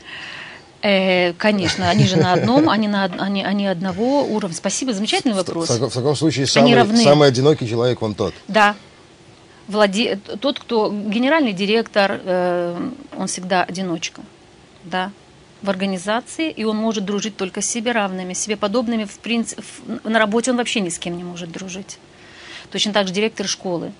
Э, 0.81 1.33
конечно, 1.33 1.89
они 1.89 2.05
же 2.05 2.17
на 2.17 2.33
одном, 2.33 2.69
они, 2.69 2.87
на, 2.87 3.05
они, 3.05 3.43
они 3.43 3.67
одного 3.67 4.23
уровня. 4.23 4.55
Спасибо, 4.55 4.93
замечательный 4.93 5.33
вопрос. 5.33 5.69
В, 5.69 5.79
в, 5.79 5.89
в 5.89 5.93
таком 5.93 6.15
случае 6.15 6.45
самый, 6.45 6.97
самый 6.97 7.27
одинокий 7.29 7.67
человек 7.67 8.01
вон 8.01 8.13
тот. 8.13 8.33
Да, 8.47 8.75
владе... 9.67 10.19
тот, 10.39 10.59
кто 10.59 10.91
генеральный 10.91 11.53
директор, 11.53 12.21
э, 12.23 12.89
он 13.17 13.27
всегда 13.27 13.63
одиночка, 13.63 14.21
да, 14.83 15.11
в 15.61 15.69
организации, 15.69 16.51
и 16.51 16.63
он 16.63 16.77
может 16.77 17.05
дружить 17.05 17.35
только 17.35 17.61
с 17.61 17.65
себе 17.65 17.91
равными, 17.91 18.33
себе 18.33 18.55
подобными. 18.55 19.05
В 19.05 19.19
принципе, 19.19 19.63
на 20.03 20.19
работе 20.19 20.51
он 20.51 20.57
вообще 20.57 20.79
ни 20.79 20.89
с 20.89 20.99
кем 20.99 21.17
не 21.17 21.23
может 21.23 21.51
дружить. 21.51 21.97
Точно 22.71 22.93
так 22.93 23.07
же 23.07 23.13
директор 23.13 23.47
школы, 23.47 23.91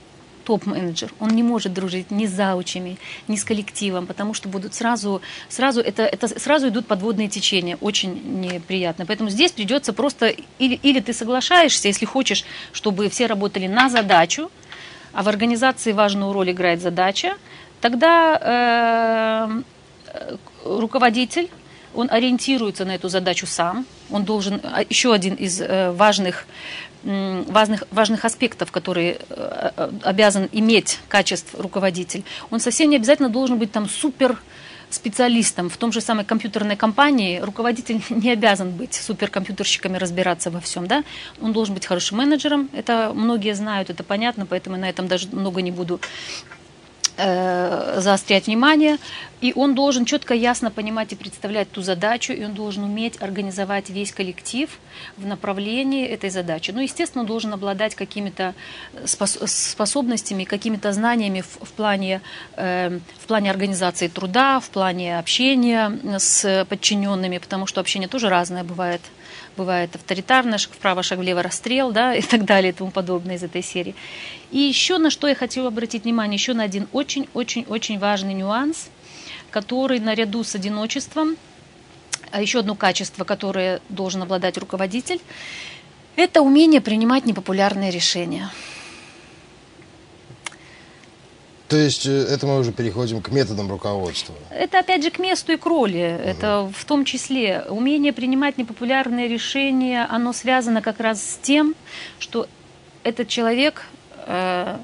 топ-менеджер, 0.48 1.14
он 1.20 1.30
не 1.32 1.44
может 1.44 1.74
дружить 1.74 2.10
ни 2.10 2.26
с 2.26 2.32
заучами, 2.32 2.98
ни 3.28 3.36
с 3.36 3.44
коллективом, 3.44 4.08
потому 4.08 4.34
что 4.34 4.48
будут 4.48 4.74
сразу, 4.74 5.22
сразу, 5.50 5.82
это, 5.82 6.04
это 6.04 6.28
сразу 6.40 6.70
идут 6.70 6.88
подводные 6.88 7.28
течения, 7.28 7.78
очень 7.82 8.40
неприятно. 8.40 9.06
Поэтому 9.06 9.30
здесь 9.30 9.52
придется 9.52 9.92
просто, 9.92 10.28
или, 10.60 10.76
или 10.84 11.02
ты 11.02 11.14
соглашаешься, 11.14 11.90
если 11.90 12.06
хочешь, 12.06 12.46
чтобы 12.72 13.10
все 13.10 13.26
работали 13.26 13.68
на 13.68 13.90
задачу, 13.90 14.50
а 15.12 15.24
в 15.24 15.28
организации 15.28 15.92
важную 15.92 16.32
роль 16.32 16.52
играет 16.52 16.82
задача, 16.82 17.36
тогда 17.82 19.52
э, 19.52 19.62
руководитель, 20.64 21.50
он 21.98 22.10
ориентируется 22.12 22.86
на 22.86 22.96
эту 22.96 23.10
задачу 23.10 23.48
сам, 23.48 23.86
он 24.12 24.24
должен, 24.24 24.62
а, 24.64 24.84
еще 24.88 25.14
один 25.14 25.34
из 25.34 25.60
э, 25.60 25.92
важных, 25.92 26.46
важных, 27.04 27.84
важных 27.92 28.24
аспектов, 28.24 28.72
который 28.72 29.18
э, 29.18 29.18
э, 29.30 29.90
обязан 30.04 30.48
иметь 30.52 31.00
качеств 31.08 31.56
руководитель, 31.58 32.24
он 32.52 32.60
совсем 32.60 32.90
не 32.90 32.98
обязательно 32.98 33.30
должен 33.30 33.58
быть 33.58 33.72
там 33.72 33.90
супер 33.90 34.38
специалистом. 34.90 35.70
В 35.70 35.78
том 35.78 35.92
же 35.92 36.00
самой 36.00 36.24
компьютерной 36.24 36.76
компании, 36.76 37.40
руководитель 37.40 38.02
не 38.10 38.32
обязан 38.32 38.72
быть 38.72 38.94
суперкомпьютерщиками, 38.94 39.98
разбираться 39.98 40.52
во 40.52 40.60
всем, 40.60 40.88
да, 40.88 41.04
он 41.42 41.52
должен 41.52 41.74
быть 41.74 41.86
хорошим 41.86 42.20
менеджером, 42.20 42.70
это 42.74 43.12
многие 43.14 43.56
знают, 43.56 43.90
это 43.90 44.04
понятно, 44.04 44.46
поэтому 44.46 44.78
на 44.78 44.88
этом 44.88 45.08
даже 45.08 45.28
много 45.32 45.62
не 45.62 45.72
буду 45.72 46.00
э, 47.18 48.00
заострять 48.00 48.48
внимание, 48.48 48.98
и 49.40 49.54
он 49.56 49.76
должен 49.76 50.06
четко, 50.06 50.34
ясно 50.34 50.72
понимать 50.72 51.14
и 51.14 51.16
представлять 51.16 51.72
ту 51.72 51.82
задачу, 51.82 52.34
и 52.34 52.44
он 52.44 52.54
должен 52.54 52.84
уметь 52.84 53.22
организовать 53.22 53.90
весь 53.90 54.12
коллектив 54.12 54.70
в 55.16 55.26
направлении 55.26 56.06
этой 56.06 56.30
задачи. 56.30 56.72
Ну, 56.72 56.82
естественно, 56.82 57.22
он 57.22 57.28
должен 57.28 57.54
обладать 57.54 57.94
какими-то 57.96 58.56
способностями, 59.06 60.44
какими-то 60.44 60.92
знаниями 60.92 61.42
в, 61.42 61.66
в, 61.66 61.72
плане, 61.74 62.22
э, 62.56 63.00
в 63.20 63.28
плане 63.28 63.52
организации 63.52 64.08
труда, 64.08 64.60
в 64.60 64.70
плане 64.70 65.20
общения 65.20 66.00
с 66.18 66.66
подчиненными, 66.68 67.38
потому 67.38 67.68
что 67.68 67.80
общение 67.82 68.10
тоже 68.10 68.30
разное 68.30 68.64
бывает 68.64 69.02
бывает 69.56 69.96
авторитарно, 69.96 70.58
шаг 70.60 70.74
вправо, 70.74 71.04
шаг 71.04 71.20
влево, 71.20 71.42
расстрел, 71.42 71.92
да, 71.92 72.14
и 72.22 72.22
так 72.22 72.46
далее, 72.46 72.72
и 72.72 72.74
тому 72.74 72.92
подобное 72.92 73.36
из 73.36 73.44
этой 73.44 73.64
серии. 73.64 73.96
И 74.52 74.60
еще 74.60 75.00
на 75.00 75.10
что 75.10 75.28
я 75.28 75.36
хочу 75.36 75.66
обратить 75.66 76.04
внимание, 76.04 76.36
еще 76.36 76.54
на 76.54 76.64
один 76.64 76.88
очень-очень-очень 76.94 78.00
важный 78.00 78.34
нюанс, 78.34 78.90
который 79.58 80.00
наряду 80.00 80.44
с 80.44 80.54
одиночеством, 80.54 81.36
а 82.32 82.42
еще 82.42 82.60
одно 82.60 82.76
качество, 82.76 83.24
которое 83.24 83.82
должен 83.90 84.22
обладать 84.22 84.56
руководитель, 84.58 85.20
это 86.16 86.42
умение 86.42 86.80
принимать 86.80 87.26
непопулярные 87.26 87.90
решения. 87.90 88.52
То 91.68 91.76
есть 91.76 92.06
э, 92.06 92.12
это 92.12 92.46
мы 92.46 92.60
уже 92.60 92.72
переходим 92.72 93.20
к 93.22 93.32
методам 93.32 93.72
руководства. 93.72 94.36
Это 94.52 94.80
опять 94.80 95.04
же 95.04 95.10
к 95.10 95.18
месту 95.18 95.54
и 95.54 95.58
к 95.58 95.66
роли. 95.66 96.16
Угу. 96.20 96.30
Это 96.30 96.72
в 96.78 96.86
том 96.86 97.04
числе 97.04 97.64
умение 97.68 98.14
принимать 98.14 98.60
непопулярные 98.60 99.28
решения, 99.28 100.06
оно 100.08 100.34
связано 100.34 100.84
как 100.84 101.00
раз 101.00 101.22
с 101.22 101.38
тем, 101.42 101.74
что 102.20 102.48
этот 103.04 103.28
человек, 103.28 103.86
э, 104.28 104.78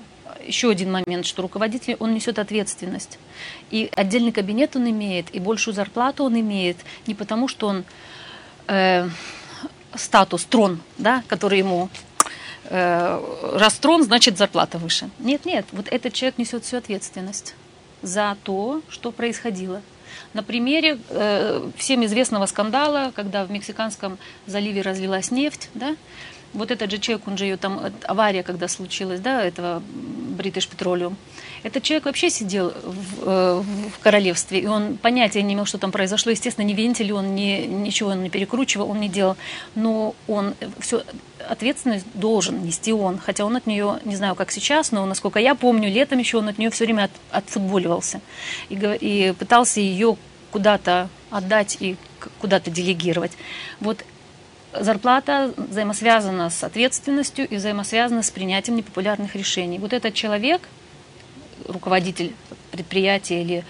еще 0.46 0.70
один 0.70 0.92
момент, 0.92 1.26
что 1.26 1.42
руководитель, 1.42 1.96
он 2.00 2.14
несет 2.14 2.40
ответственность. 2.40 3.20
И 3.72 3.90
отдельный 3.96 4.32
кабинет 4.32 4.76
он 4.76 4.90
имеет, 4.90 5.34
и 5.34 5.40
большую 5.40 5.74
зарплату 5.74 6.24
он 6.24 6.40
имеет 6.40 6.78
не 7.08 7.16
потому, 7.16 7.48
что 7.48 7.68
он 7.68 7.84
э, 8.68 9.08
статус, 9.96 10.46
трон, 10.46 10.80
да, 10.98 11.24
который 11.28 11.60
ему 11.60 11.90
э, 12.66 13.54
раз 13.54 13.74
трон, 13.76 14.04
значит 14.04 14.38
зарплата 14.38 14.78
выше. 14.78 15.10
Нет, 15.20 15.46
нет, 15.46 15.66
вот 15.72 15.88
этот 15.90 16.14
человек 16.14 16.38
несет 16.38 16.64
всю 16.64 16.78
ответственность 16.78 17.56
за 18.02 18.38
то, 18.44 18.82
что 18.90 19.12
происходило. 19.12 19.82
На 20.34 20.44
примере 20.44 21.00
э, 21.10 21.70
всем 21.78 22.06
известного 22.06 22.46
скандала, 22.46 23.12
когда 23.16 23.46
в 23.46 23.52
Мексиканском 23.52 24.18
заливе 24.46 24.82
разлилась 24.82 25.32
нефть, 25.32 25.70
да, 25.74 25.96
вот 26.54 26.72
этот 26.72 26.92
же 26.92 26.98
человек, 27.00 27.28
он 27.28 27.38
же 27.38 27.46
ее 27.46 27.58
там, 27.58 27.80
авария, 28.04 28.44
когда 28.44 28.68
случилась, 28.68 29.20
да, 29.20 29.44
этого 29.44 29.82
British 30.38 30.70
Petroleum, 30.70 31.16
этот 31.64 31.84
человек 31.84 32.06
вообще 32.06 32.30
сидел 32.30 32.74
в, 32.84 33.24
э, 33.26 33.64
в 33.96 34.00
королевстве, 34.04 34.60
и 34.60 34.68
он 34.68 34.98
понятия 34.98 35.42
не 35.42 35.54
имел, 35.54 35.66
что 35.66 35.78
там 35.78 35.92
произошло. 35.92 36.32
Естественно, 36.32 36.66
не 36.66 36.74
вентиль, 36.74 37.14
он 37.14 37.36
не, 37.36 37.66
ничего 37.66 38.10
он 38.10 38.24
не 38.24 38.30
перекручивал, 38.30 38.90
он 38.90 39.00
не 39.00 39.08
делал. 39.08 39.38
Но 39.74 40.14
он 40.28 40.56
все 40.80 41.04
ответственность 41.48 42.06
должен 42.14 42.64
нести 42.64 42.92
он. 42.92 43.18
Хотя 43.18 43.46
он 43.46 43.56
от 43.56 43.66
нее, 43.66 44.00
не 44.04 44.16
знаю, 44.18 44.36
как 44.36 44.52
сейчас, 44.52 44.92
но 44.92 45.06
насколько 45.06 45.40
я 45.40 45.56
помню, 45.56 45.90
летом 45.90 46.20
еще 46.20 46.38
он 46.38 46.50
от 46.50 46.58
нее 46.58 46.70
все 46.70 46.84
время 46.84 47.06
от, 47.06 47.12
отфутболивался. 47.32 48.20
И, 48.70 48.76
и 48.76 49.34
пытался 49.38 49.80
ее 49.80 50.18
куда-то 50.52 51.10
отдать 51.32 51.78
и 51.80 51.96
куда-то 52.40 52.70
делегировать. 52.70 53.32
Вот 53.80 54.04
зарплата 54.80 55.54
взаимосвязана 55.58 56.50
с 56.50 56.64
ответственностью 56.64 57.48
и 57.48 57.56
взаимосвязана 57.56 58.24
с 58.24 58.32
принятием 58.32 58.78
непопулярных 58.78 59.36
решений. 59.36 59.80
Вот 59.80 59.94
этот 59.94 60.14
человек, 60.14 60.68
руководитель 61.68 62.34
предприятия 62.72 63.42
или 63.42 63.64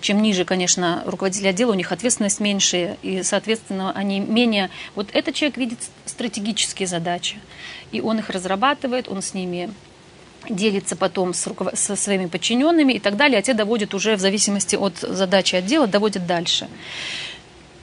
чем 0.00 0.20
ниже, 0.20 0.44
конечно, 0.44 1.02
руководитель 1.06 1.48
отдела, 1.48 1.70
у 1.72 1.74
них 1.74 1.92
ответственность 1.92 2.40
меньше, 2.40 2.96
и, 3.02 3.22
соответственно, 3.22 3.92
они 3.92 4.20
менее... 4.20 4.70
Вот 4.94 5.08
этот 5.12 5.34
человек 5.34 5.56
видит 5.56 5.78
стратегические 6.04 6.88
задачи, 6.88 7.36
и 7.92 8.00
он 8.00 8.18
их 8.18 8.30
разрабатывает, 8.30 9.08
он 9.08 9.22
с 9.22 9.34
ними 9.34 9.70
делится 10.48 10.96
потом 10.96 11.34
с 11.34 11.46
руков... 11.46 11.68
со 11.74 11.96
своими 11.96 12.26
подчиненными 12.26 12.94
и 12.94 12.98
так 12.98 13.16
далее, 13.16 13.38
а 13.38 13.42
те 13.42 13.54
доводят 13.54 13.94
уже 13.94 14.16
в 14.16 14.20
зависимости 14.20 14.76
от 14.76 14.98
задачи 14.98 15.56
отдела, 15.56 15.86
доводят 15.86 16.26
дальше. 16.26 16.68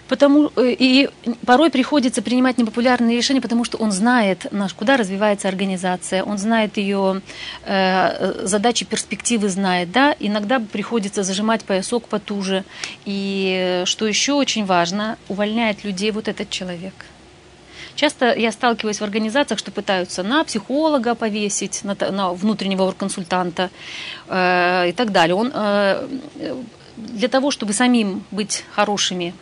Потому, 0.08 0.52
э, 0.56 0.76
и 0.78 1.10
порой 1.46 1.70
приходится 1.70 2.22
принимать 2.22 2.58
непопулярные 2.58 3.18
решения, 3.18 3.42
потому 3.42 3.64
что 3.64 3.78
он 3.78 3.92
знает, 3.92 4.46
куда 4.78 4.98
развивается 4.98 5.48
организация, 5.48 6.24
он 6.24 6.38
знает 6.38 6.78
ее 6.78 7.22
э, 7.64 8.46
задачи, 8.46 8.86
перспективы 8.86 9.50
знает. 9.50 9.92
Да? 9.92 10.16
Иногда 10.20 10.60
приходится 10.60 11.24
зажимать 11.24 11.64
поясок 11.64 12.08
потуже. 12.08 12.64
И 13.06 13.84
что 13.86 14.06
еще 14.06 14.34
очень 14.34 14.66
важно, 14.66 15.18
увольняет 15.28 15.84
людей 15.84 16.12
вот 16.12 16.28
этот 16.28 16.50
человек. 16.50 16.94
Часто 17.96 18.34
я 18.34 18.52
сталкиваюсь 18.52 19.00
в 19.00 19.04
организациях, 19.04 19.58
что 19.60 19.72
пытаются 19.72 20.22
на 20.22 20.44
психолога 20.44 21.16
повесить, 21.16 21.84
на, 21.84 21.96
на 22.12 22.34
внутреннего 22.34 22.92
консультанта 22.92 23.70
э, 24.28 24.90
и 24.90 24.92
так 24.92 25.12
далее. 25.12 25.36
Он, 25.36 25.52
э, 25.54 26.08
для 26.98 27.28
того, 27.28 27.52
чтобы 27.52 27.74
самим 27.74 28.24
быть 28.32 28.66
хорошими 28.76 29.34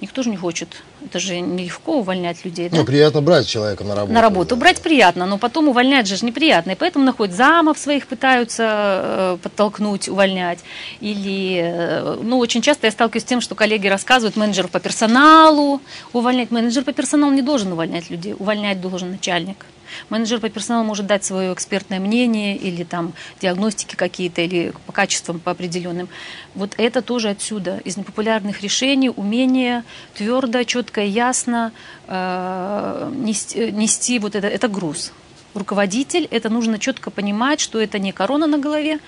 Никто 0.00 0.22
же 0.22 0.30
не 0.30 0.36
хочет. 0.36 0.68
Это 1.04 1.18
же 1.18 1.40
нелегко 1.40 1.98
увольнять 1.98 2.44
людей. 2.44 2.68
Да? 2.68 2.78
Ну, 2.78 2.84
приятно 2.84 3.22
брать 3.22 3.46
человека 3.46 3.84
на 3.84 3.94
работу. 3.94 4.12
На 4.12 4.20
работу. 4.20 4.56
Да. 4.56 4.60
Брать 4.60 4.82
приятно, 4.82 5.26
но 5.26 5.38
потом 5.38 5.68
увольнять 5.68 6.06
же 6.06 6.24
неприятно. 6.24 6.72
И 6.72 6.74
поэтому 6.74 7.04
находят 7.04 7.34
замов 7.34 7.78
своих, 7.78 8.06
пытаются 8.06 8.64
э, 8.66 9.38
подтолкнуть, 9.42 10.08
увольнять. 10.08 10.58
Или, 11.00 11.60
э, 11.62 12.18
ну, 12.22 12.38
очень 12.38 12.60
часто 12.60 12.86
я 12.86 12.90
сталкиваюсь 12.90 13.22
с 13.22 13.26
тем, 13.26 13.40
что 13.40 13.54
коллеги 13.54 13.86
рассказывают 13.86 14.36
менеджеров 14.36 14.70
по 14.70 14.80
персоналу 14.80 15.80
увольнять. 16.12 16.50
Менеджер 16.50 16.84
по 16.84 16.92
персоналу 16.92 17.32
не 17.32 17.42
должен 17.42 17.72
увольнять 17.72 18.10
людей. 18.10 18.34
Увольнять 18.38 18.80
должен 18.80 19.12
начальник. 19.12 19.66
Менеджер 20.10 20.40
по 20.40 20.48
персоналу 20.48 20.84
может 20.84 21.06
дать 21.06 21.24
свое 21.24 21.52
экспертное 21.52 22.00
мнение 22.00 22.56
или 22.56 22.84
там 22.84 23.12
диагностики 23.40 23.94
какие-то, 23.94 24.42
или 24.42 24.72
по 24.86 24.92
качествам 24.92 25.40
по 25.40 25.50
определенным. 25.50 26.08
Вот 26.54 26.74
это 26.78 27.02
тоже 27.02 27.30
отсюда, 27.30 27.80
из 27.84 27.96
непопулярных 27.96 28.62
решений, 28.62 29.10
умение 29.10 29.84
твердо, 30.14 30.62
четко 30.64 31.02
и 31.02 31.08
ясно 31.08 31.72
э, 32.06 33.12
нести, 33.14 33.72
нести 33.72 34.18
вот 34.18 34.34
это, 34.34 34.46
это 34.46 34.68
груз. 34.68 35.12
Руководитель, 35.54 36.26
это 36.30 36.48
нужно 36.50 36.78
четко 36.78 37.10
понимать, 37.10 37.60
что 37.60 37.80
это 37.80 37.98
не 37.98 38.12
корона 38.12 38.46
на 38.46 38.58
голове, 38.58 38.98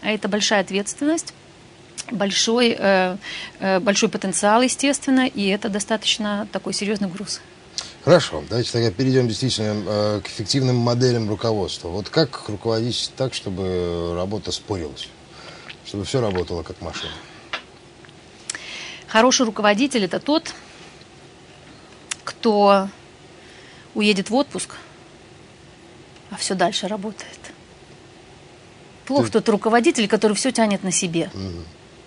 а 0.00 0.10
это 0.10 0.28
большая 0.28 0.60
ответственность 0.60 1.34
большой, 2.10 2.76
э, 2.78 3.16
э, 3.60 3.80
большой 3.80 4.08
потенциал, 4.08 4.62
естественно, 4.62 5.26
и 5.26 5.46
это 5.48 5.68
достаточно 5.68 6.46
такой 6.52 6.72
серьезный 6.72 7.08
груз. 7.08 7.40
Хорошо, 8.08 8.42
давайте 8.48 8.72
тогда 8.72 8.90
перейдем 8.90 9.28
действительно 9.28 9.84
э, 9.86 10.20
к 10.24 10.28
эффективным 10.28 10.76
моделям 10.76 11.28
руководства. 11.28 11.88
Вот 11.88 12.08
как 12.08 12.48
руководить 12.48 13.12
так, 13.18 13.34
чтобы 13.34 14.14
работа 14.16 14.50
спорилась, 14.50 15.10
чтобы 15.84 16.06
все 16.06 16.22
работало 16.22 16.62
как 16.62 16.80
машина? 16.80 17.12
Хороший 19.08 19.44
руководитель– 19.44 20.04
это 20.06 20.20
тот, 20.20 20.54
кто 22.24 22.88
уедет 23.94 24.30
в 24.30 24.34
отпуск, 24.36 24.76
а 26.30 26.36
все 26.36 26.54
дальше 26.54 26.88
работает. 26.88 27.38
Плохо 29.04 29.26
Ты... 29.26 29.32
тот 29.32 29.50
руководитель, 29.50 30.08
который 30.08 30.32
все 30.32 30.50
тянет 30.50 30.82
на 30.82 30.92
себе. 30.92 31.30
Угу. 31.34 31.64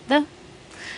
Да? 0.09 0.25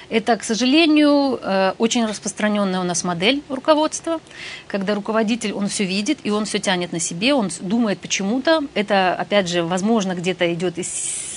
Это, 0.10 0.38
к 0.38 0.44
сожалению, 0.44 1.40
э, 1.42 1.74
очень 1.78 2.06
распространенная 2.06 2.80
у 2.80 2.84
нас 2.84 3.04
модель 3.04 3.42
руководства, 3.50 4.20
когда 4.68 4.96
руководитель, 4.96 5.54
он 5.54 5.68
все 5.68 5.86
видит, 5.86 6.20
и 6.24 6.30
он 6.30 6.46
все 6.46 6.60
тянет 6.60 6.92
на 6.92 7.00
себе, 7.00 7.34
он 7.34 7.50
думает 7.62 8.00
почему-то. 8.00 8.62
Это, 8.74 9.16
опять 9.16 9.48
же, 9.48 9.64
возможно, 9.64 10.14
где-то 10.14 10.54
идет 10.54 10.78
из 10.78 11.34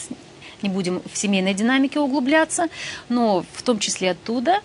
не 0.62 0.68
будем 0.70 1.02
в 1.12 1.16
семейной 1.16 1.54
динамике 1.54 2.00
углубляться, 2.00 2.68
но 3.08 3.44
в 3.52 3.62
том 3.62 3.78
числе 3.78 4.12
оттуда. 4.12 4.60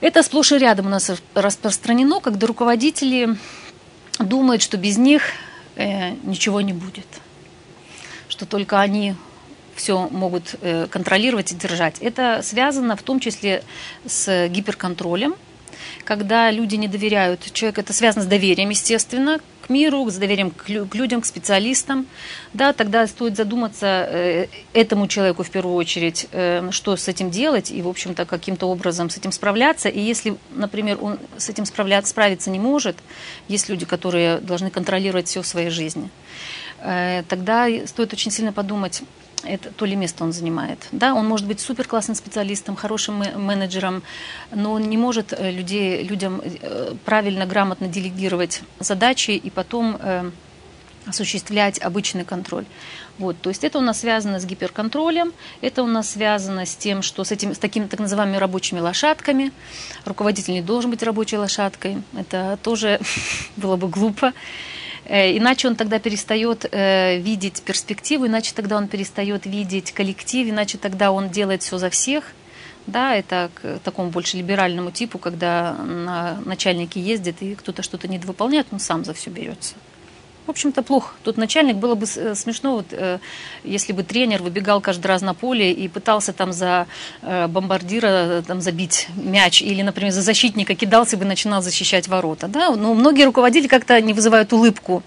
Это 0.00 0.22
сплошь 0.22 0.52
и 0.52 0.58
рядом 0.58 0.86
у 0.86 0.88
нас 0.88 1.10
распространено, 1.34 2.20
когда 2.20 2.46
руководители 2.46 3.36
думают, 4.18 4.62
что 4.62 4.76
без 4.76 4.96
них 4.96 5.22
э, 5.76 6.12
ничего 6.22 6.60
не 6.60 6.72
будет, 6.72 7.06
что 8.28 8.46
только 8.46 8.80
они 8.80 9.14
все 9.74 10.08
могут 10.10 10.56
э, 10.60 10.86
контролировать 10.90 11.52
и 11.52 11.54
держать. 11.54 11.98
Это 12.00 12.40
связано 12.42 12.96
в 12.96 13.02
том 13.02 13.20
числе 13.20 13.62
с 14.06 14.48
гиперконтролем, 14.48 15.34
когда 16.04 16.50
люди 16.50 16.76
не 16.76 16.88
доверяют. 16.88 17.52
Человек, 17.52 17.78
это 17.78 17.92
связано 17.92 18.24
с 18.24 18.26
доверием, 18.26 18.70
естественно, 18.70 19.40
к 19.62 19.70
миру, 19.70 20.08
с 20.10 20.16
доверием 20.16 20.50
к, 20.50 20.68
людям, 20.68 21.20
к 21.20 21.26
специалистам. 21.26 22.06
Да, 22.52 22.72
тогда 22.72 23.06
стоит 23.06 23.36
задуматься 23.36 24.08
э, 24.10 24.46
этому 24.72 25.06
человеку 25.06 25.42
в 25.42 25.50
первую 25.50 25.76
очередь, 25.76 26.26
э, 26.32 26.68
что 26.72 26.96
с 26.96 27.08
этим 27.08 27.30
делать 27.30 27.70
и, 27.70 27.80
в 27.82 27.88
общем-то, 27.88 28.24
каким-то 28.24 28.66
образом 28.66 29.10
с 29.10 29.16
этим 29.16 29.32
справляться. 29.32 29.88
И 29.88 30.00
если, 30.00 30.36
например, 30.50 30.98
он 31.00 31.18
с 31.36 31.48
этим 31.48 31.64
справляться, 31.64 32.10
справиться 32.10 32.50
не 32.50 32.58
может, 32.58 32.96
есть 33.48 33.68
люди, 33.68 33.86
которые 33.86 34.38
должны 34.38 34.70
контролировать 34.70 35.28
все 35.28 35.42
в 35.42 35.46
своей 35.46 35.70
жизни, 35.70 36.10
тогда 36.78 37.68
стоит 37.86 38.12
очень 38.14 38.30
сильно 38.30 38.52
подумать, 38.54 39.02
это 39.44 39.70
то 39.70 39.84
ли 39.84 39.96
место 39.96 40.24
он 40.24 40.32
занимает. 40.32 40.86
Да, 40.92 41.14
он 41.14 41.26
может 41.26 41.46
быть 41.46 41.60
супер 41.60 41.86
классным 41.86 42.14
специалистом, 42.14 42.76
хорошим 42.76 43.22
менеджером, 43.36 44.02
но 44.54 44.72
он 44.72 44.82
не 44.82 44.96
может 44.96 45.32
э, 45.32 45.50
людей, 45.50 46.02
людям 46.02 46.40
э, 46.44 46.94
правильно, 47.04 47.46
грамотно 47.46 47.88
делегировать 47.88 48.62
задачи 48.78 49.32
и 49.32 49.50
потом 49.50 49.96
э, 50.00 50.30
осуществлять 51.06 51.78
обычный 51.80 52.24
контроль. 52.24 52.64
Вот, 53.18 53.36
то 53.40 53.50
есть 53.50 53.64
это 53.64 53.78
у 53.78 53.82
нас 53.82 54.00
связано 54.00 54.40
с 54.40 54.46
гиперконтролем, 54.46 55.32
это 55.60 55.82
у 55.82 55.86
нас 55.86 56.10
связано 56.10 56.64
с 56.64 56.74
тем, 56.74 57.02
что 57.02 57.22
с, 57.24 57.32
этим, 57.32 57.54
с 57.54 57.58
такими 57.58 57.86
так 57.86 58.00
называемыми 58.00 58.38
рабочими 58.38 58.80
лошадками. 58.80 59.52
Руководитель 60.04 60.54
не 60.54 60.62
должен 60.62 60.90
быть 60.90 61.02
рабочей 61.02 61.36
лошадкой, 61.36 62.02
это 62.16 62.58
тоже 62.62 63.00
было 63.56 63.76
бы 63.76 63.88
глупо. 63.88 64.32
Э, 65.04 65.36
иначе 65.36 65.68
он 65.68 65.76
тогда 65.76 65.98
перестает 65.98 66.66
э, 66.70 67.18
видеть 67.18 67.62
перспективу, 67.62 68.26
иначе 68.26 68.52
тогда 68.54 68.76
он 68.76 68.88
перестает 68.88 69.46
видеть 69.46 69.92
коллектив, 69.92 70.48
иначе 70.48 70.78
тогда 70.78 71.12
он 71.12 71.30
делает 71.30 71.62
все 71.62 71.78
за 71.78 71.90
всех. 71.90 72.32
Да, 72.86 73.14
это 73.14 73.50
к 73.54 73.78
такому 73.84 74.10
больше 74.10 74.36
либеральному 74.36 74.90
типу, 74.90 75.18
когда 75.18 75.74
на 75.74 76.40
начальники 76.44 76.98
ездят 76.98 77.36
и 77.40 77.54
кто-то 77.54 77.82
что-то 77.82 78.08
недовыполняет, 78.08 78.68
он 78.72 78.80
сам 78.80 79.04
за 79.04 79.14
все 79.14 79.30
берется. 79.30 79.74
В 80.50 80.52
общем-то, 80.52 80.82
плохо. 80.82 81.14
Тут 81.22 81.36
начальник 81.36 81.76
было 81.76 81.94
бы 81.94 82.06
э, 82.16 82.34
смешно, 82.34 82.74
вот, 82.74 82.86
э, 82.90 83.18
если 83.62 83.92
бы 83.92 84.02
тренер 84.02 84.42
выбегал 84.42 84.80
каждый 84.80 85.06
раз 85.06 85.22
на 85.22 85.32
поле 85.32 85.70
и 85.70 85.86
пытался 85.86 86.32
там 86.32 86.52
за 86.52 86.88
э, 87.22 87.46
бомбардира 87.46 88.42
там, 88.44 88.60
забить 88.60 89.06
мяч, 89.14 89.62
или, 89.62 89.82
например, 89.82 90.10
за 90.10 90.22
защитника 90.22 90.74
кидался 90.74 91.16
бы 91.16 91.24
и 91.24 91.28
начинал 91.28 91.62
защищать 91.62 92.08
ворота. 92.08 92.48
Да? 92.48 92.74
Но 92.74 92.94
многие 92.94 93.26
руководители 93.26 93.68
как-то 93.68 94.00
не 94.00 94.12
вызывают 94.12 94.52
улыбку, 94.52 95.04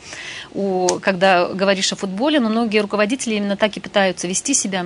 у, 0.53 0.87
когда 1.01 1.47
говоришь 1.47 1.91
о 1.91 1.97
футболе, 1.97 2.39
но 2.39 2.47
многие 2.47 2.79
руководители 2.79 3.35
именно 3.35 3.57
так 3.57 3.75
и 3.75 3.81
пытаются 3.81 4.27
вести 4.27 4.53
себя 4.53 4.85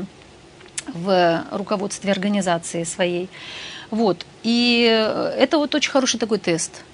в 0.87 1.43
руководстве 1.51 2.11
организации 2.11 2.83
своей. 2.83 3.29
Вот. 3.91 4.25
И 4.41 4.81
это 5.37 5.59
вот 5.59 5.75
очень 5.75 5.91
хороший 5.91 6.19
такой 6.19 6.39
тест– 6.39 6.81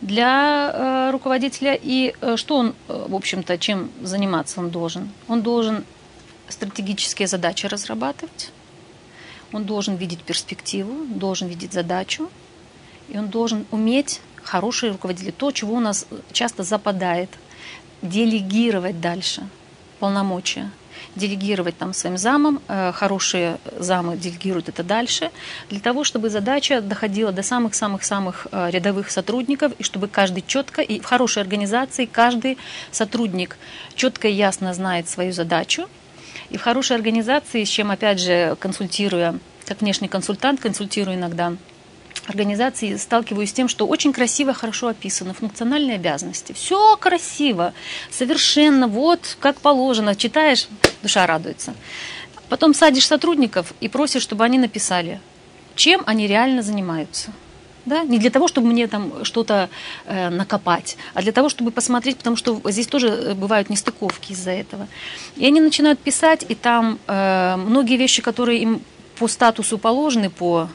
для 0.00 0.70
э, 0.72 1.10
руководителя. 1.10 1.78
И 1.80 2.14
э, 2.20 2.36
что 2.36 2.56
он, 2.56 2.74
э, 2.88 3.06
в 3.08 3.14
общем-то, 3.14 3.58
чем 3.58 3.90
заниматься 4.02 4.60
он 4.60 4.70
должен? 4.70 5.10
Он 5.28 5.42
должен 5.42 5.84
стратегические 6.48 7.28
задачи 7.28 7.66
разрабатывать, 7.66 8.52
он 9.52 9.64
должен 9.64 9.96
видеть 9.96 10.22
перспективу, 10.22 11.04
должен 11.06 11.48
видеть 11.48 11.72
задачу, 11.72 12.30
и 13.08 13.18
он 13.18 13.28
должен 13.28 13.66
уметь, 13.70 14.20
хороший 14.42 14.90
руководитель, 14.90 15.32
то, 15.32 15.52
чего 15.52 15.74
у 15.74 15.80
нас 15.80 16.06
часто 16.32 16.62
западает, 16.62 17.28
делегировать 18.00 19.00
дальше 19.00 19.46
полномочия 19.98 20.70
делегировать 21.18 21.76
там 21.76 21.92
своим 21.92 22.16
замам, 22.16 22.62
э, 22.68 22.92
хорошие 22.94 23.58
замы 23.78 24.16
делегируют 24.16 24.68
это 24.68 24.82
дальше, 24.82 25.30
для 25.68 25.80
того, 25.80 26.04
чтобы 26.04 26.30
задача 26.30 26.80
доходила 26.80 27.32
до 27.32 27.42
самых-самых-самых 27.42 28.46
э, 28.50 28.70
рядовых 28.70 29.10
сотрудников, 29.10 29.72
и 29.78 29.82
чтобы 29.82 30.08
каждый 30.08 30.42
четко, 30.46 30.80
и 30.80 31.00
в 31.00 31.04
хорошей 31.04 31.42
организации 31.42 32.06
каждый 32.06 32.56
сотрудник 32.90 33.58
четко 33.94 34.28
и 34.28 34.32
ясно 34.32 34.72
знает 34.72 35.08
свою 35.08 35.32
задачу, 35.32 35.88
и 36.50 36.56
в 36.56 36.62
хорошей 36.62 36.96
организации, 36.96 37.64
с 37.64 37.68
чем, 37.68 37.90
опять 37.90 38.20
же, 38.20 38.56
консультируя, 38.58 39.38
как 39.66 39.82
внешний 39.82 40.08
консультант, 40.08 40.60
консультирую 40.60 41.16
иногда 41.16 41.52
организации 42.26 42.96
сталкиваюсь 42.96 43.50
с 43.50 43.52
тем, 43.52 43.68
что 43.68 43.86
очень 43.86 44.12
красиво, 44.12 44.52
хорошо 44.52 44.88
описаны 44.88 45.34
функциональные 45.34 45.96
обязанности. 45.96 46.52
Все 46.52 46.96
красиво, 46.96 47.72
совершенно, 48.10 48.86
вот 48.86 49.36
как 49.40 49.60
положено. 49.60 50.14
Читаешь, 50.14 50.68
душа 51.02 51.26
радуется. 51.26 51.74
Потом 52.48 52.74
садишь 52.74 53.06
сотрудников 53.06 53.74
и 53.80 53.88
просишь, 53.88 54.22
чтобы 54.22 54.44
они 54.44 54.58
написали, 54.58 55.20
чем 55.74 56.02
они 56.06 56.26
реально 56.26 56.62
занимаются. 56.62 57.30
Да? 57.84 58.02
Не 58.02 58.18
для 58.18 58.30
того, 58.30 58.48
чтобы 58.48 58.66
мне 58.66 58.86
там 58.86 59.24
что-то 59.24 59.70
э, 60.04 60.28
накопать, 60.28 60.96
а 61.14 61.22
для 61.22 61.32
того, 61.32 61.48
чтобы 61.48 61.70
посмотреть, 61.70 62.18
потому 62.18 62.36
что 62.36 62.60
здесь 62.66 62.86
тоже 62.86 63.08
э, 63.08 63.34
бывают 63.34 63.70
нестыковки 63.70 64.32
из-за 64.32 64.50
этого. 64.50 64.88
И 65.36 65.46
они 65.46 65.60
начинают 65.60 65.98
писать, 65.98 66.44
и 66.48 66.54
там 66.54 66.98
э, 67.06 67.56
многие 67.56 67.96
вещи, 67.96 68.20
которые 68.20 68.60
им 68.60 68.82
по 69.18 69.26
статусу 69.26 69.78
положены, 69.78 70.28
по 70.28 70.68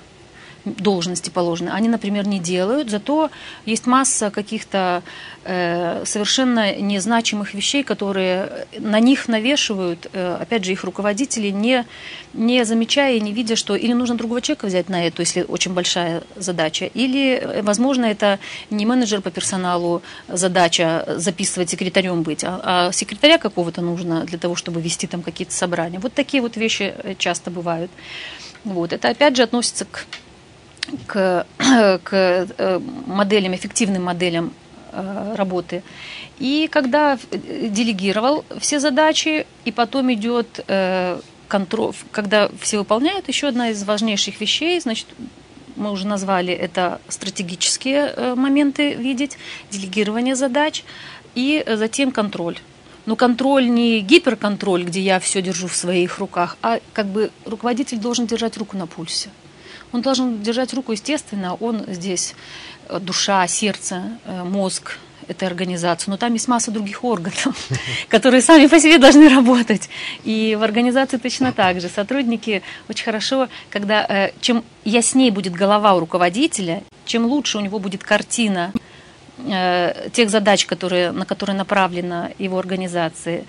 должности 0.65 1.29
положены, 1.29 1.69
они, 1.69 1.89
например, 1.89 2.27
не 2.27 2.39
делают, 2.39 2.89
зато 2.89 3.29
есть 3.65 3.85
масса 3.85 4.31
каких-то 4.31 5.03
э, 5.43 6.03
совершенно 6.05 6.75
незначимых 6.75 7.53
вещей, 7.53 7.83
которые 7.83 8.67
на 8.79 8.99
них 8.99 9.27
навешивают, 9.27 10.09
э, 10.13 10.37
опять 10.39 10.63
же, 10.63 10.71
их 10.71 10.83
руководители, 10.83 11.49
не, 11.49 11.85
не 12.33 12.63
замечая 12.65 13.15
и 13.15 13.21
не 13.21 13.33
видя, 13.33 13.55
что 13.55 13.75
или 13.75 13.93
нужно 13.93 14.15
другого 14.15 14.41
человека 14.41 14.67
взять 14.67 14.89
на 14.89 15.05
это, 15.05 15.21
если 15.21 15.43
очень 15.43 15.73
большая 15.73 16.23
задача, 16.35 16.85
или, 16.85 17.35
э, 17.35 17.61
возможно, 17.61 18.05
это 18.05 18.39
не 18.69 18.85
менеджер 18.85 19.21
по 19.21 19.31
персоналу 19.31 20.01
задача 20.27 21.05
записывать 21.17 21.69
секретарем 21.69 22.23
быть, 22.23 22.43
а, 22.43 22.61
а 22.63 22.91
секретаря 22.91 23.37
какого-то 23.37 23.81
нужно 23.81 24.23
для 24.23 24.37
того, 24.37 24.55
чтобы 24.55 24.81
вести 24.81 25.07
там 25.07 25.21
какие-то 25.21 25.53
собрания. 25.53 25.99
Вот 25.99 26.13
такие 26.13 26.41
вот 26.41 26.55
вещи 26.55 26.93
э, 27.03 27.15
часто 27.17 27.51
бывают. 27.51 27.91
Вот. 28.63 28.93
Это 28.93 29.09
опять 29.09 29.35
же 29.35 29.43
относится 29.43 29.85
к 29.85 30.05
к, 31.07 31.45
к 32.03 32.09
э, 32.11 32.79
моделям, 33.05 33.55
эффективным 33.55 34.03
моделям 34.03 34.53
э, 34.91 35.35
работы. 35.35 35.83
И 36.39 36.67
когда 36.71 37.17
делегировал 37.31 38.45
все 38.59 38.79
задачи, 38.79 39.45
и 39.65 39.71
потом 39.71 40.11
идет 40.13 40.63
э, 40.67 41.19
контроль, 41.47 41.93
когда 42.11 42.49
все 42.59 42.79
выполняют, 42.79 43.27
еще 43.27 43.47
одна 43.47 43.69
из 43.69 43.83
важнейших 43.83 44.41
вещей, 44.41 44.79
значит, 44.79 45.07
мы 45.75 45.91
уже 45.91 46.05
назвали 46.05 46.53
это 46.53 47.01
стратегические 47.07 48.35
моменты 48.35 48.93
видеть, 48.93 49.37
делегирование 49.71 50.35
задач, 50.35 50.83
и 51.33 51.63
затем 51.67 52.11
контроль. 52.11 52.57
Но 53.05 53.15
контроль 53.15 53.69
не 53.69 53.99
гиперконтроль, 53.99 54.83
где 54.83 55.01
я 55.01 55.19
все 55.19 55.41
держу 55.41 55.67
в 55.67 55.75
своих 55.75 56.19
руках, 56.19 56.57
а 56.61 56.79
как 56.93 57.07
бы 57.07 57.31
руководитель 57.45 57.97
должен 57.97 58.27
держать 58.27 58.55
руку 58.57 58.77
на 58.77 58.87
пульсе. 58.87 59.29
Он 59.93 60.01
должен 60.01 60.41
держать 60.41 60.73
руку, 60.73 60.91
естественно, 60.91 61.53
он 61.53 61.85
здесь 61.87 62.35
э, 62.89 62.99
душа, 62.99 63.47
сердце, 63.47 64.17
э, 64.25 64.43
мозг 64.43 64.97
этой 65.27 65.47
организации, 65.47 66.09
но 66.09 66.17
там 66.17 66.33
есть 66.33 66.47
масса 66.47 66.71
других 66.71 67.03
органов, 67.03 67.55
которые 68.09 68.41
сами 68.41 68.65
по 68.65 68.79
себе 68.79 68.97
должны 68.97 69.29
работать. 69.29 69.89
И 70.23 70.57
в 70.59 70.63
организации 70.63 71.17
точно 71.17 71.53
так 71.53 71.79
же. 71.79 71.87
Сотрудники 71.89 72.63
очень 72.89 73.05
хорошо, 73.05 73.47
когда 73.69 74.03
э, 74.03 74.31
чем 74.41 74.65
яснее 74.83 75.31
будет 75.31 75.53
голова 75.53 75.93
у 75.93 75.99
руководителя, 75.99 76.83
чем 77.05 77.27
лучше 77.27 77.59
у 77.59 77.61
него 77.61 77.79
будет 77.79 78.03
картина 78.03 78.73
тех 80.13 80.29
задач, 80.29 80.67
которые, 80.67 81.11
на 81.11 81.25
которые 81.25 81.57
направлена 81.57 82.29
его 82.37 82.59
организация, 82.59 83.45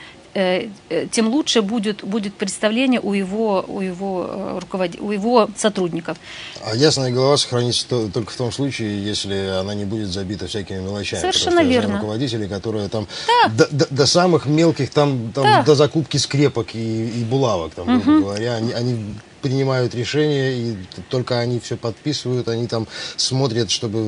тем 1.11 1.29
лучше 1.29 1.63
будет, 1.63 2.03
будет 2.03 2.35
представление 2.35 3.01
у 3.01 3.13
его, 3.13 3.65
у, 3.69 3.81
его 3.81 4.27
э, 4.29 4.59
руковод... 4.61 4.91
у 4.99 5.13
его 5.13 5.49
сотрудников. 5.57 6.19
А 6.65 6.75
ясная 6.75 7.13
голова 7.13 7.37
сохранится 7.37 8.09
только 8.09 8.33
в 8.33 8.37
том 8.37 8.51
случае, 8.51 9.05
если 9.05 9.61
она 9.61 9.75
не 9.75 9.85
будет 9.85 10.09
забита 10.09 10.49
всякими 10.49 10.79
мелочами. 10.79 11.21
Совершенно 11.21 11.63
верно. 11.63 11.97
руководители, 11.97 12.49
которые 12.49 12.89
там 12.89 13.07
да. 13.27 13.49
до, 13.51 13.69
до, 13.71 13.87
до 13.91 14.07
самых 14.07 14.47
мелких, 14.47 14.91
там, 14.91 15.33
там 15.33 15.45
да. 15.45 15.63
до 15.63 15.75
закупки 15.75 16.17
скрепок 16.17 16.75
и, 16.75 17.07
и 17.09 17.25
булавок, 17.25 17.75
там, 17.75 17.99
угу. 17.99 18.21
говоря, 18.21 18.57
они, 18.57 18.73
они 18.73 19.15
принимают 19.45 19.95
решения, 19.95 20.53
и 20.53 20.77
только 21.11 21.39
они 21.39 21.61
все 21.61 21.77
подписывают, 21.77 22.49
они 22.49 22.67
там 22.67 22.87
смотрят, 23.17 23.71
чтобы 23.71 23.99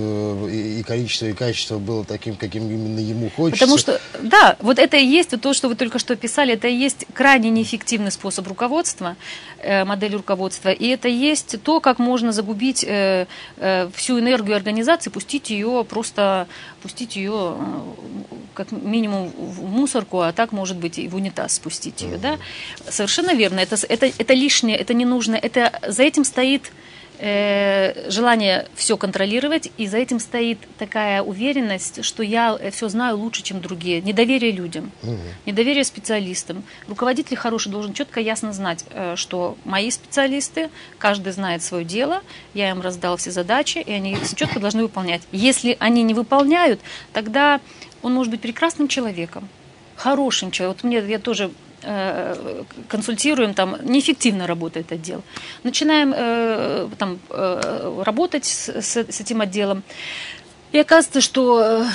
э, 0.51 0.79
и 0.79 0.83
количество, 0.83 1.27
и 1.27 1.35
качество 1.35 1.79
было 1.79 2.07
таким, 2.07 2.37
каким 2.37 2.63
именно 2.71 3.01
ему 3.01 3.29
хочется. 3.29 3.61
Потому 3.61 3.77
что, 3.77 4.01
да, 4.23 4.57
вот 4.61 4.79
это 4.79 4.97
и 4.97 5.05
есть 5.05 5.39
то, 5.39 5.53
что 5.53 5.69
вы 5.69 5.75
только 5.75 5.99
что 5.99 6.17
писали, 6.17 6.55
это 6.55 6.69
и 6.69 6.75
есть 6.75 7.05
крайне 7.13 7.51
неэффективный 7.51 8.11
способ 8.11 8.49
руководства, 8.49 9.17
э, 9.59 9.85
модель 9.85 10.15
руководства, 10.15 10.71
и 10.71 10.87
это 10.87 11.09
есть 11.09 11.63
то, 11.63 11.81
как 11.81 11.99
можно 11.99 12.33
загубить 12.33 12.83
э, 12.89 13.27
всю 13.95 14.19
энергию 14.19 14.57
организации, 14.57 15.11
пустить 15.11 15.51
ее 15.51 15.85
просто, 15.87 16.49
пустить 16.83 17.17
ее 17.17 17.57
как 18.57 18.73
минимум 18.73 19.31
в 19.37 19.69
мусорку, 19.69 20.23
а 20.23 20.33
так, 20.33 20.53
может 20.53 20.79
быть, 20.79 20.99
и 20.99 21.09
в 21.09 21.15
унитаз 21.15 21.55
спустить 21.57 22.01
ее, 22.01 22.17
да? 22.17 22.39
Совершенно 22.89 23.35
верно, 23.35 23.61
это, 23.61 23.77
это, 23.87 24.07
это 24.07 24.33
лишнее, 24.33 24.79
это 24.79 24.95
не 24.95 25.05
нужно, 25.05 25.26
это, 25.35 25.81
за 25.87 26.05
этим 26.05 26.25
стоит 26.25 26.71
э, 27.19 28.11
желание 28.11 28.67
все 28.75 28.97
контролировать, 28.97 29.71
и 29.77 29.87
за 29.87 29.99
этим 29.99 30.21
стоит 30.21 30.59
такая 30.79 31.23
уверенность, 31.23 32.05
что 32.05 32.23
я 32.23 32.59
все 32.71 32.89
знаю 32.89 33.19
лучше, 33.19 33.43
чем 33.43 33.61
другие. 33.61 34.01
Недоверие 34.01 34.53
людям, 34.53 34.93
угу. 35.03 35.19
недоверие 35.45 35.85
специалистам. 35.85 36.63
Руководитель 36.89 37.37
хороший 37.37 37.71
должен 37.71 37.93
четко, 37.93 38.21
ясно 38.21 38.53
знать, 38.53 38.85
э, 38.91 39.15
что 39.17 39.57
мои 39.65 39.91
специалисты, 39.91 40.71
каждый 40.99 41.33
знает 41.33 41.63
свое 41.63 41.85
дело, 41.85 42.23
я 42.55 42.71
им 42.71 42.81
раздал 42.81 43.17
все 43.17 43.31
задачи, 43.31 43.79
и 43.79 43.93
они 43.93 44.13
их 44.13 44.35
четко 44.35 44.61
должны 44.61 44.83
выполнять. 44.83 45.23
Если 45.33 45.77
они 45.81 46.03
не 46.03 46.15
выполняют, 46.15 46.81
тогда 47.13 47.61
он 48.03 48.15
может 48.15 48.31
быть 48.31 48.41
прекрасным 48.41 48.89
человеком, 48.89 49.49
хорошим 49.97 50.51
человеком. 50.51 50.77
Вот 50.77 50.85
мне 50.85 51.11
я 51.11 51.19
тоже 51.19 51.51
э, 51.87 52.65
консультируем, 52.89 53.55
там 53.55 53.77
неэффективно 53.83 54.47
работает 54.47 54.93
отдел. 54.93 55.23
Начинаем 55.63 56.13
э, 56.15 56.89
там, 56.99 57.19
э, 57.31 58.03
работать 58.05 58.45
с, 58.45 58.69
с, 58.69 58.97
с 58.97 59.21
этим 59.21 59.41
отделом. 59.41 59.83
И 60.73 60.79
оказывается, 60.79 61.21
что 61.21 61.87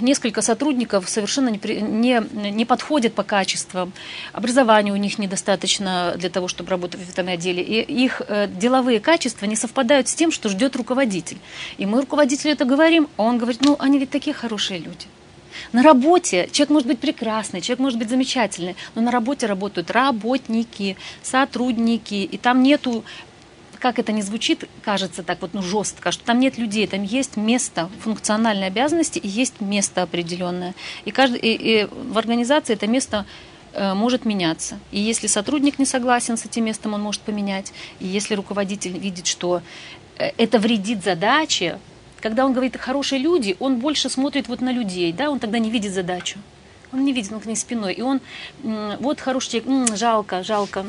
несколько 0.00 0.42
сотрудников 0.42 1.08
совершенно 1.08 1.48
не, 1.48 1.60
не, 1.80 2.50
не 2.50 2.64
подходят 2.64 3.14
по 3.14 3.22
качествам. 3.22 3.92
Образование 4.32 4.92
у 4.92 4.96
них 4.96 5.18
недостаточно 5.18 6.14
для 6.18 6.28
того, 6.28 6.48
чтобы 6.48 6.70
работать 6.70 7.00
в 7.00 7.08
этом 7.08 7.28
отделе. 7.28 7.62
И 7.62 7.80
их 7.80 8.20
деловые 8.58 9.00
качества 9.00 9.46
не 9.46 9.56
совпадают 9.56 10.08
с 10.08 10.14
тем, 10.14 10.32
что 10.32 10.48
ждет 10.48 10.76
руководитель. 10.76 11.38
И 11.78 11.86
мы 11.86 12.00
руководителю 12.00 12.52
это 12.52 12.64
говорим, 12.64 13.08
а 13.16 13.22
он 13.22 13.38
говорит, 13.38 13.60
ну, 13.64 13.76
они 13.78 13.98
ведь 13.98 14.10
такие 14.10 14.34
хорошие 14.34 14.80
люди. 14.80 15.06
На 15.72 15.82
работе 15.82 16.48
человек 16.52 16.70
может 16.70 16.88
быть 16.88 16.98
прекрасный, 16.98 17.60
человек 17.60 17.80
может 17.80 17.98
быть 17.98 18.08
замечательный, 18.08 18.76
но 18.94 19.02
на 19.02 19.10
работе 19.10 19.46
работают 19.46 19.90
работники, 19.90 20.96
сотрудники, 21.22 22.14
и 22.14 22.38
там 22.38 22.62
нету 22.62 23.04
как 23.78 23.98
это 23.98 24.12
не 24.12 24.22
звучит, 24.22 24.68
кажется 24.82 25.22
так 25.22 25.40
вот 25.42 25.54
ну, 25.54 25.62
жестко, 25.62 26.10
что 26.10 26.24
там 26.24 26.40
нет 26.40 26.58
людей, 26.58 26.86
там 26.86 27.02
есть 27.02 27.36
место 27.36 27.88
функциональной 28.00 28.66
обязанности 28.66 29.18
и 29.18 29.28
есть 29.28 29.60
место 29.60 30.02
определенное. 30.02 30.74
И, 31.04 31.10
каждый, 31.10 31.38
и, 31.40 31.82
и 31.82 31.88
в 31.90 32.18
организации 32.18 32.72
это 32.72 32.86
место 32.86 33.26
э, 33.74 33.94
может 33.94 34.24
меняться. 34.24 34.78
И 34.90 34.98
если 34.98 35.26
сотрудник 35.26 35.78
не 35.78 35.86
согласен 35.86 36.36
с 36.36 36.44
этим 36.44 36.64
местом, 36.64 36.94
он 36.94 37.02
может 37.02 37.20
поменять. 37.20 37.72
И 38.00 38.06
если 38.06 38.34
руководитель 38.34 38.98
видит, 38.98 39.26
что 39.26 39.62
э, 40.18 40.30
это 40.36 40.58
вредит 40.58 41.04
задаче, 41.04 41.78
когда 42.26 42.44
он 42.44 42.52
говорит 42.52 42.76
«хорошие 42.76 43.20
люди», 43.20 43.54
он 43.60 43.78
больше 43.78 44.08
смотрит 44.08 44.48
вот 44.48 44.60
на 44.60 44.72
людей, 44.72 45.12
да, 45.12 45.30
он 45.30 45.38
тогда 45.38 45.60
не 45.60 45.70
видит 45.70 45.92
задачу. 45.92 46.40
Он 46.92 47.04
не 47.04 47.12
видит, 47.12 47.32
он 47.32 47.38
к 47.38 47.46
ней 47.46 47.54
спиной. 47.54 47.92
И 47.94 48.02
он, 48.02 48.20
вот 48.98 49.20
хороший 49.20 49.60
человек, 49.62 49.96
жалко, 49.96 50.42
жалко, 50.42 50.84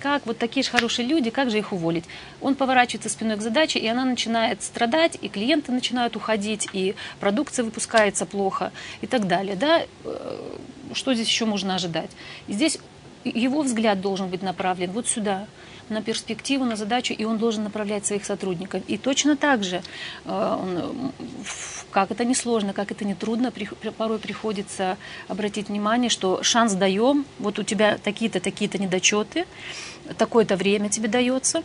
как, 0.00 0.26
вот 0.26 0.38
такие 0.38 0.64
же 0.64 0.70
хорошие 0.70 1.06
люди, 1.06 1.30
как 1.30 1.50
же 1.50 1.58
их 1.58 1.72
уволить? 1.72 2.04
Он 2.40 2.56
поворачивается 2.56 3.08
спиной 3.08 3.36
к 3.36 3.42
задаче, 3.42 3.78
и 3.78 3.86
она 3.86 4.04
начинает 4.04 4.64
страдать, 4.64 5.16
и 5.22 5.28
клиенты 5.28 5.70
начинают 5.70 6.16
уходить, 6.16 6.68
и 6.72 6.96
продукция 7.20 7.64
выпускается 7.64 8.26
плохо, 8.26 8.72
и 9.02 9.06
так 9.06 9.28
далее. 9.28 9.54
Да? 9.54 9.82
Э, 10.04 10.56
что 10.94 11.14
здесь 11.14 11.28
еще 11.28 11.44
можно 11.44 11.76
ожидать? 11.76 12.10
И 12.48 12.54
здесь 12.54 12.78
его 13.22 13.62
взгляд 13.62 14.00
должен 14.00 14.26
быть 14.26 14.42
направлен 14.42 14.90
вот 14.90 15.06
сюда, 15.06 15.46
на 15.88 16.02
перспективу, 16.02 16.64
на 16.64 16.76
задачу, 16.76 17.14
и 17.14 17.24
он 17.24 17.38
должен 17.38 17.64
направлять 17.64 18.06
своих 18.06 18.24
сотрудников. 18.24 18.82
И 18.88 18.98
точно 18.98 19.36
так 19.36 19.64
же, 19.64 19.82
э, 20.24 21.10
как 21.90 22.10
это 22.10 22.24
не 22.24 22.34
сложно, 22.34 22.72
как 22.72 22.90
это 22.90 23.04
не 23.04 23.14
трудно, 23.14 23.52
порой 23.96 24.18
приходится 24.18 24.96
обратить 25.28 25.68
внимание, 25.68 26.10
что 26.10 26.42
шанс 26.42 26.74
даем, 26.74 27.24
вот 27.38 27.58
у 27.58 27.62
тебя 27.62 27.98
такие-то, 28.02 28.40
такие-то 28.40 28.78
недочеты, 28.78 29.46
такое-то 30.16 30.56
время 30.56 30.88
тебе 30.88 31.08
дается, 31.08 31.62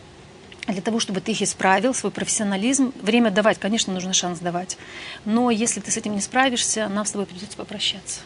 для 0.66 0.82
того, 0.82 1.00
чтобы 1.00 1.20
ты 1.20 1.32
их 1.32 1.42
исправил, 1.42 1.94
свой 1.94 2.12
профессионализм. 2.12 2.92
Время 3.00 3.30
давать, 3.30 3.58
конечно, 3.58 3.92
нужно 3.92 4.12
шанс 4.12 4.38
давать. 4.38 4.76
Но 5.24 5.50
если 5.50 5.80
ты 5.80 5.90
с 5.90 5.96
этим 5.96 6.14
не 6.14 6.20
справишься, 6.20 6.88
нам 6.88 7.06
с 7.06 7.12
тобой 7.12 7.26
придется 7.26 7.56
попрощаться. 7.56 8.20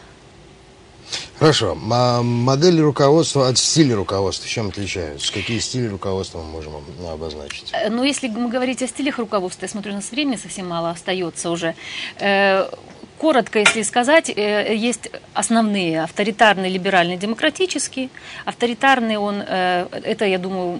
Хорошо. 1.43 1.77
А 1.91 2.21
модели 2.21 2.79
руководства 2.79 3.49
от 3.49 3.57
стиля 3.57 3.97
руководства 3.97 4.47
чем 4.47 4.69
отличаются? 4.69 5.33
Какие 5.33 5.59
стили 5.59 5.87
руководства 5.87 6.37
мы 6.37 6.45
можем 6.45 6.75
обозначить? 7.05 7.69
Э, 7.73 7.89
ну, 7.89 8.05
если 8.05 8.29
мы 8.29 8.47
говорить 8.47 8.81
о 8.81 8.87
стилях 8.87 9.19
руководства, 9.19 9.65
я 9.65 9.69
смотрю, 9.69 9.91
у 9.91 9.95
нас 9.95 10.09
времени 10.11 10.37
совсем 10.37 10.69
мало 10.69 10.91
остается 10.91 11.51
уже. 11.51 11.75
Э, 12.21 12.69
коротко, 13.17 13.59
если 13.59 13.81
сказать, 13.81 14.29
э, 14.29 14.73
есть 14.73 15.11
основные 15.33 16.03
авторитарный, 16.03 16.69
либеральный, 16.69 17.17
демократический. 17.17 18.09
Авторитарный 18.45 19.17
он, 19.17 19.41
это, 19.41 20.23
я 20.23 20.39
думаю, 20.39 20.79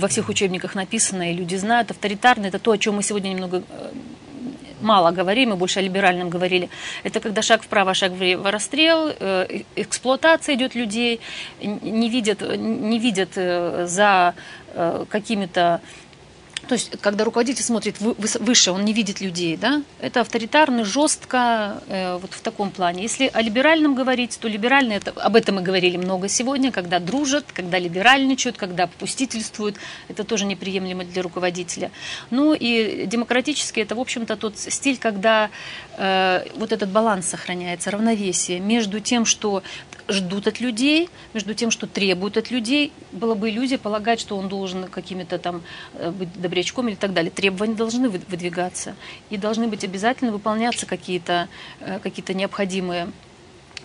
во 0.00 0.08
всех 0.08 0.28
учебниках 0.28 0.74
написано, 0.74 1.30
и 1.30 1.34
люди 1.36 1.54
знают. 1.54 1.92
Авторитарный– 1.92 2.48
это 2.50 2.58
то, 2.58 2.72
о 2.72 2.78
чем 2.78 2.96
мы 2.96 3.04
сегодня 3.04 3.28
немного 3.28 3.62
мало 4.80 5.10
говорим, 5.10 5.50
мы 5.50 5.56
больше 5.56 5.80
о 5.80 5.82
либеральном 5.82 6.30
говорили. 6.30 6.68
Это 7.04 7.20
когда 7.20 7.42
шаг 7.42 7.62
вправо, 7.62 7.94
шаг 7.94 8.12
влево 8.12 8.50
расстрел, 8.50 9.10
э, 9.18 9.62
эксплуатация 9.76 10.54
идет 10.54 10.74
людей, 10.74 11.20
не 11.62 12.08
видят, 12.08 12.40
не 12.40 12.98
видят 12.98 13.30
э, 13.36 13.86
за 13.86 14.34
э, 14.74 15.04
какими-то 15.08 15.80
то 16.70 16.74
есть, 16.74 17.00
когда 17.00 17.24
руководитель 17.24 17.64
смотрит 17.64 17.96
выше, 17.98 18.70
он 18.70 18.84
не 18.84 18.92
видит 18.92 19.20
людей, 19.20 19.56
да, 19.56 19.82
это 19.98 20.20
авторитарно, 20.20 20.84
жестко, 20.84 21.82
э, 21.88 22.16
вот 22.16 22.32
в 22.32 22.40
таком 22.42 22.70
плане. 22.70 23.02
Если 23.02 23.28
о 23.32 23.42
либеральном 23.42 23.96
говорить, 23.96 24.38
то 24.40 24.46
либеральный, 24.46 24.94
это, 24.94 25.10
об 25.10 25.34
этом 25.34 25.56
мы 25.56 25.62
говорили 25.62 25.96
много 25.96 26.28
сегодня, 26.28 26.70
когда 26.70 27.00
дружат, 27.00 27.46
когда 27.52 27.76
либеральничают, 27.80 28.56
когда 28.56 28.86
попустительствуют, 28.86 29.78
это 30.06 30.22
тоже 30.22 30.44
неприемлемо 30.44 31.04
для 31.04 31.22
руководителя. 31.22 31.90
Ну 32.30 32.54
и 32.54 33.04
демократический, 33.04 33.80
это, 33.80 33.96
в 33.96 34.00
общем-то, 34.00 34.36
тот 34.36 34.56
стиль, 34.56 34.98
когда 34.98 35.50
э, 35.96 36.46
вот 36.54 36.70
этот 36.70 36.90
баланс 36.90 37.26
сохраняется, 37.26 37.90
равновесие 37.90 38.60
между 38.60 39.00
тем, 39.00 39.24
что 39.24 39.64
ждут 40.10 40.46
от 40.46 40.60
людей, 40.60 41.08
между 41.34 41.54
тем, 41.54 41.70
что 41.70 41.86
требуют 41.86 42.36
от 42.36 42.50
людей. 42.50 42.92
Была 43.12 43.34
бы 43.34 43.50
иллюзия 43.50 43.78
полагать, 43.78 44.20
что 44.20 44.36
он 44.36 44.48
должен 44.48 44.88
какими-то 44.88 45.38
там 45.38 45.62
э, 45.94 46.10
быть 46.10 46.28
добрячком 46.40 46.88
или 46.88 46.96
так 46.96 47.12
далее. 47.12 47.30
Требования 47.30 47.74
должны 47.74 48.08
выдвигаться 48.08 48.94
и 49.30 49.36
должны 49.36 49.68
быть 49.68 49.84
обязательно 49.84 50.32
выполняться 50.32 50.86
какие-то 50.86 51.48
э, 51.80 51.98
какие 52.00 52.20
необходимые 52.34 53.08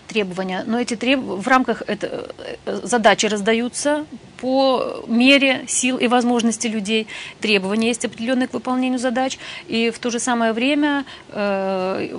требования. 0.08 0.63
Но 0.65 0.80
эти 0.80 0.96
треб... 0.96 1.20
в 1.20 1.48
рамках 1.48 1.84
это... 1.88 2.30
Э, 2.65 2.80
задачи 2.84 3.26
раздаются 3.26 4.06
по 4.38 5.04
мере 5.08 5.65
сил 5.68 5.98
и 5.98 6.08
возможностей 6.08 6.68
людей. 6.68 7.08
Требования 7.39 7.88
есть 7.88 8.06
определенные 8.06 8.48
к 8.48 8.54
выполнению 8.54 9.00
задач. 9.00 9.38
И 9.68 9.89
в 9.89 10.00
то 10.00 10.10
же 10.10 10.20
самое 10.20 10.54
время 10.54 11.06
э, 11.30 12.18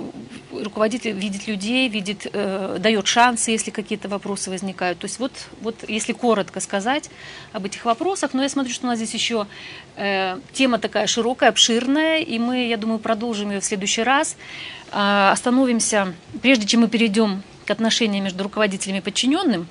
руководитель 0.51 1.11
видит 1.11 1.47
людей, 1.47 1.87
видит, 1.89 2.27
э, 2.31 2.77
дает 2.79 3.07
шансы, 3.07 3.51
если 3.51 3.71
какие-то 3.71 4.09
вопросы 4.09 4.49
возникают. 4.49 4.99
То 4.99 5.05
есть 5.05 5.19
вот, 5.19 5.31
вот 5.61 5.75
если 5.87 6.13
коротко 6.13 6.59
сказать 6.59 7.09
об 7.53 7.65
этих 7.65 7.85
вопросах, 7.85 8.33
но 8.33 8.43
я 8.43 8.49
смотрю, 8.49 8.73
что 8.73 8.87
у 8.87 8.89
нас 8.89 8.97
здесь 8.97 9.13
еще 9.13 9.47
э, 9.95 10.39
тема 10.53 10.79
такая 10.79 11.07
широкая, 11.07 11.49
обширная, 11.49 12.19
и 12.19 12.39
мы, 12.39 12.67
я 12.67 12.77
думаю, 12.77 12.99
продолжим 12.99 13.51
ее 13.51 13.59
в 13.59 13.65
следующий 13.65 14.03
раз. 14.03 14.35
Э, 14.91 15.29
остановимся, 15.31 16.13
прежде 16.41 16.65
чем 16.65 16.81
мы 16.81 16.87
перейдем 16.87 17.43
к 17.67 17.71
отношениям 17.71 18.23
между 18.23 18.43
руководителями 18.43 18.99
и 18.99 19.01
подчиненным, 19.01 19.67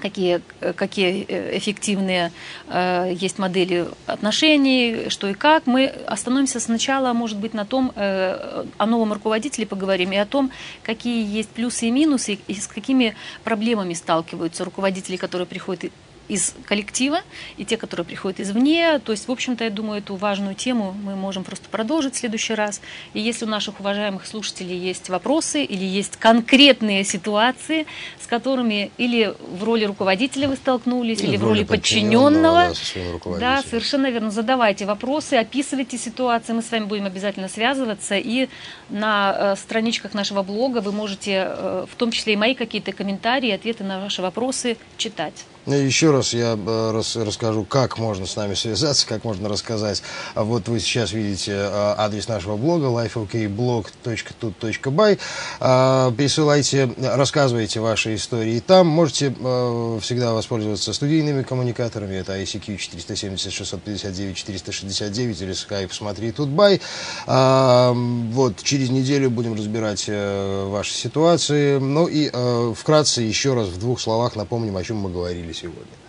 какие, 0.00 0.40
какие 0.74 1.24
э, 1.28 1.56
эффективные 1.58 2.32
э, 2.68 3.12
есть 3.14 3.38
модели 3.38 3.86
отношений, 4.06 5.08
что 5.10 5.28
и 5.28 5.34
как. 5.34 5.66
Мы 5.66 5.86
остановимся 5.86 6.58
сначала, 6.58 7.12
может 7.12 7.38
быть, 7.38 7.54
на 7.54 7.64
том, 7.64 7.92
э, 7.94 8.64
о 8.76 8.86
новом 8.86 9.12
руководителе 9.12 9.66
поговорим 9.66 10.12
и 10.12 10.16
о 10.16 10.26
том, 10.26 10.50
какие 10.82 11.24
есть 11.24 11.50
плюсы 11.50 11.86
и 11.86 11.90
минусы, 11.90 12.38
и 12.48 12.54
с 12.54 12.66
какими 12.66 13.14
проблемами 13.44 13.94
сталкиваются 13.94 14.64
руководители, 14.64 15.16
которые 15.16 15.46
приходят 15.46 15.92
из 16.30 16.54
коллектива 16.64 17.20
и 17.56 17.64
те, 17.64 17.76
которые 17.76 18.06
приходят 18.06 18.40
извне. 18.40 18.98
То 19.00 19.12
есть, 19.12 19.28
в 19.28 19.32
общем-то, 19.32 19.64
я 19.64 19.70
думаю, 19.70 19.98
эту 19.98 20.14
важную 20.14 20.54
тему 20.54 20.94
мы 21.02 21.16
можем 21.16 21.44
просто 21.44 21.68
продолжить 21.68 22.14
в 22.14 22.18
следующий 22.18 22.54
раз. 22.54 22.80
И 23.14 23.20
если 23.20 23.44
у 23.44 23.48
наших 23.48 23.80
уважаемых 23.80 24.26
слушателей 24.26 24.78
есть 24.78 25.08
вопросы 25.08 25.64
или 25.64 25.84
есть 25.84 26.16
конкретные 26.16 27.04
ситуации, 27.04 27.86
с 28.20 28.26
которыми 28.26 28.90
или 28.96 29.34
в 29.58 29.64
роли 29.64 29.84
руководителя 29.84 30.48
вы 30.48 30.56
столкнулись, 30.56 31.20
или, 31.20 31.30
или 31.30 31.36
в 31.36 31.44
роли 31.44 31.64
подчиненного, 31.64 32.68
подчиненного 32.68 33.38
да, 33.40 33.56
да, 33.56 33.62
совершенно 33.68 34.10
верно, 34.10 34.30
задавайте 34.30 34.86
вопросы, 34.86 35.34
описывайте 35.34 35.98
ситуации, 35.98 36.52
мы 36.52 36.62
с 36.62 36.70
вами 36.70 36.84
будем 36.84 37.06
обязательно 37.06 37.48
связываться, 37.48 38.16
и 38.16 38.48
на 38.88 39.34
э, 39.36 39.56
страничках 39.56 40.14
нашего 40.14 40.42
блога 40.42 40.78
вы 40.78 40.92
можете, 40.92 41.46
э, 41.48 41.86
в 41.90 41.94
том 41.96 42.10
числе 42.12 42.34
и 42.34 42.36
мои 42.36 42.54
какие-то 42.54 42.92
комментарии, 42.92 43.50
ответы 43.50 43.84
на 43.84 44.00
ваши 44.00 44.22
вопросы 44.22 44.76
читать. 44.96 45.44
Ну, 45.70 45.76
еще 45.76 46.10
раз 46.10 46.34
я 46.34 46.58
э, 46.58 46.90
рас, 46.90 47.14
расскажу, 47.14 47.64
как 47.64 47.96
можно 47.96 48.26
с 48.26 48.34
нами 48.34 48.54
связаться, 48.54 49.06
как 49.06 49.22
можно 49.22 49.48
рассказать. 49.48 50.02
А 50.34 50.42
вот 50.42 50.66
вы 50.66 50.80
сейчас 50.80 51.12
видите 51.12 51.52
э, 51.52 51.94
адрес 51.96 52.26
нашего 52.26 52.56
блога 52.56 52.86
lifeokblog.tut.by. 52.86 55.18
А, 55.60 56.10
пересылайте, 56.10 56.92
рассказывайте 56.98 57.78
ваши 57.78 58.16
истории 58.16 58.58
там. 58.58 58.88
Можете 58.88 59.32
э, 59.38 59.98
всегда 60.02 60.32
воспользоваться 60.32 60.92
студийными 60.92 61.44
коммуникаторами. 61.44 62.16
Это 62.16 62.36
ICQ 62.36 62.76
470 62.76 63.52
659 63.52 64.36
469 64.36 65.40
или 65.40 65.52
Skype 65.52 65.92
«Смотри 65.92 66.32
Тутбай». 66.32 66.80
А, 67.28 67.92
вот, 67.94 68.60
через 68.64 68.90
неделю 68.90 69.30
будем 69.30 69.54
разбирать 69.54 70.08
ваши 70.08 70.94
ситуации. 70.94 71.78
Ну 71.78 72.08
и 72.08 72.28
вкратце 72.74 73.22
еще 73.22 73.54
раз 73.54 73.68
в 73.68 73.78
двух 73.78 74.00
словах 74.00 74.34
напомним, 74.34 74.76
о 74.76 74.82
чем 74.82 74.96
мы 74.96 75.10
говорили 75.10 75.52
сегодня? 75.60 76.00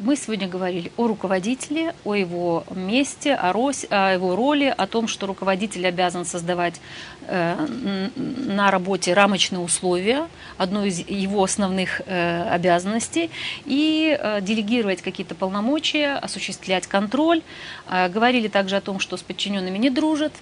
Мы 0.00 0.16
сегодня 0.16 0.48
говорили 0.48 0.90
о 0.96 1.06
руководителе, 1.06 1.94
о 2.04 2.16
его 2.16 2.64
месте, 2.74 3.34
о, 3.34 3.52
рось, 3.52 3.86
о 3.88 4.12
его 4.12 4.34
роли, 4.34 4.74
о 4.76 4.86
том, 4.88 5.06
что 5.06 5.26
руководитель 5.28 5.86
обязан 5.86 6.24
создавать 6.24 6.80
э, 7.28 7.66
на 8.16 8.72
работе 8.72 9.14
рамочные 9.14 9.60
условия, 9.60 10.26
одно 10.58 10.84
из 10.84 10.98
его 10.98 11.44
основных 11.44 12.02
э, 12.04 12.48
обязанностей, 12.50 13.30
и 13.64 14.18
э, 14.20 14.40
делегировать 14.40 15.02
какие-то 15.02 15.36
полномочия, 15.36 16.14
осуществлять 16.14 16.88
контроль. 16.88 17.42
Э, 17.88 18.08
говорили 18.08 18.48
также 18.48 18.76
о 18.76 18.80
том, 18.80 18.98
что 18.98 19.16
с 19.16 19.22
подчиненными 19.22 19.78
не 19.78 19.90
дружат, 19.90 20.32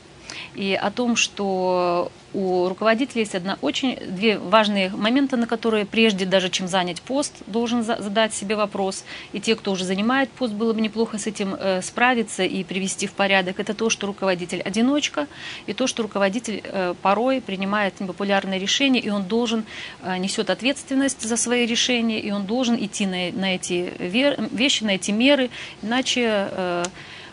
и 0.54 0.74
о 0.74 0.90
том, 0.90 1.16
что 1.16 2.10
у 2.34 2.68
руководителя 2.68 3.22
есть 3.22 3.34
одна 3.34 3.56
очень 3.62 3.96
две 3.96 4.38
важные 4.38 4.90
моменты, 4.90 5.36
на 5.36 5.46
которые 5.46 5.86
прежде 5.86 6.26
даже 6.26 6.50
чем 6.50 6.68
занять 6.68 7.00
пост, 7.00 7.34
должен 7.46 7.82
задать 7.82 8.34
себе 8.34 8.54
вопрос. 8.54 9.04
И 9.32 9.40
те, 9.40 9.56
кто 9.56 9.72
уже 9.72 9.84
занимает 9.84 10.28
пост, 10.30 10.52
было 10.52 10.72
бы 10.72 10.80
неплохо 10.80 11.18
с 11.18 11.26
этим 11.26 11.54
э, 11.54 11.80
справиться 11.80 12.44
и 12.44 12.64
привести 12.64 13.06
в 13.06 13.12
порядок. 13.12 13.58
Это 13.60 13.72
то, 13.72 13.88
что 13.88 14.06
руководитель 14.06 14.60
одиночка, 14.60 15.26
и 15.66 15.72
то, 15.72 15.86
что 15.86 16.02
руководитель 16.02 16.60
э, 16.64 16.94
порой 17.00 17.40
принимает 17.40 17.98
непопулярные 18.00 18.60
решения, 18.60 19.00
и 19.00 19.08
он 19.08 19.24
должен 19.24 19.64
э, 20.02 20.18
несет 20.18 20.50
ответственность 20.50 21.22
за 21.22 21.36
свои 21.36 21.66
решения, 21.66 22.20
и 22.20 22.30
он 22.30 22.44
должен 22.44 22.76
идти 22.76 23.06
на, 23.06 23.32
на 23.32 23.54
эти 23.54 23.92
вещи, 23.98 24.84
на 24.84 24.90
эти 24.90 25.10
меры, 25.12 25.50
иначе 25.82 26.84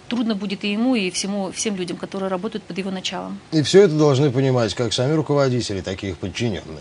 трудно 0.08 0.36
будет 0.36 0.64
и 0.64 0.72
ему, 0.72 0.96
и 0.96 1.10
всему, 1.12 1.52
всем 1.52 1.76
людям, 1.76 1.98
которые 1.98 2.30
работают 2.30 2.64
под 2.64 2.78
его 2.78 2.92
началом. 2.92 3.40
И 3.52 3.62
все 3.62 3.84
это 3.84 3.96
должны 3.96 4.32
понимать 4.32 4.74
как 4.74 4.94
сами 4.94 5.14
руководители, 5.14 5.82
так 5.82 6.04
и 6.04 6.10
их 6.10 6.18
подчиненные. 6.18 6.80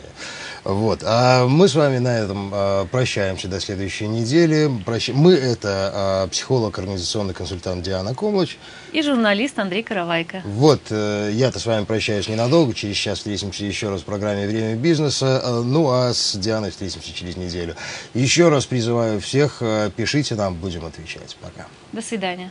Вот. 0.64 1.02
А 1.04 1.46
мы 1.46 1.68
с 1.68 1.74
вами 1.74 1.98
на 1.98 2.16
этом 2.18 2.50
а, 2.52 2.86
прощаемся 2.86 3.48
до 3.48 3.60
следующей 3.60 4.08
недели. 4.08 4.70
Прощ... 4.84 5.10
Мы 5.10 5.34
это 5.34 5.90
а, 5.94 6.28
психолог, 6.28 6.78
организационный 6.78 7.34
консультант 7.34 7.82
Диана 7.82 8.14
Комлач. 8.14 8.56
И 8.92 9.02
журналист 9.02 9.58
Андрей 9.58 9.82
Каравайко. 9.82 10.40
Вот, 10.44 10.80
э, 10.90 11.30
я-то 11.32 11.58
с 11.58 11.66
вами 11.66 11.84
прощаюсь 11.84 12.28
ненадолго. 12.28 12.72
Через 12.72 12.96
час 12.96 13.18
встретимся 13.18 13.64
еще 13.64 13.90
раз 13.90 14.00
в 14.00 14.04
программе 14.04 14.46
«Время 14.46 14.76
бизнеса». 14.76 15.42
Э, 15.44 15.62
ну, 15.62 15.90
а 15.90 16.14
с 16.14 16.36
Дианой 16.36 16.70
встретимся 16.70 17.12
через 17.12 17.36
неделю. 17.36 17.76
Еще 18.14 18.48
раз 18.48 18.64
призываю 18.64 19.20
всех, 19.20 19.58
э, 19.60 19.90
пишите 19.94 20.34
нам, 20.34 20.54
будем 20.54 20.86
отвечать. 20.86 21.36
Пока. 21.42 21.66
До 21.92 22.00
свидания. 22.00 22.50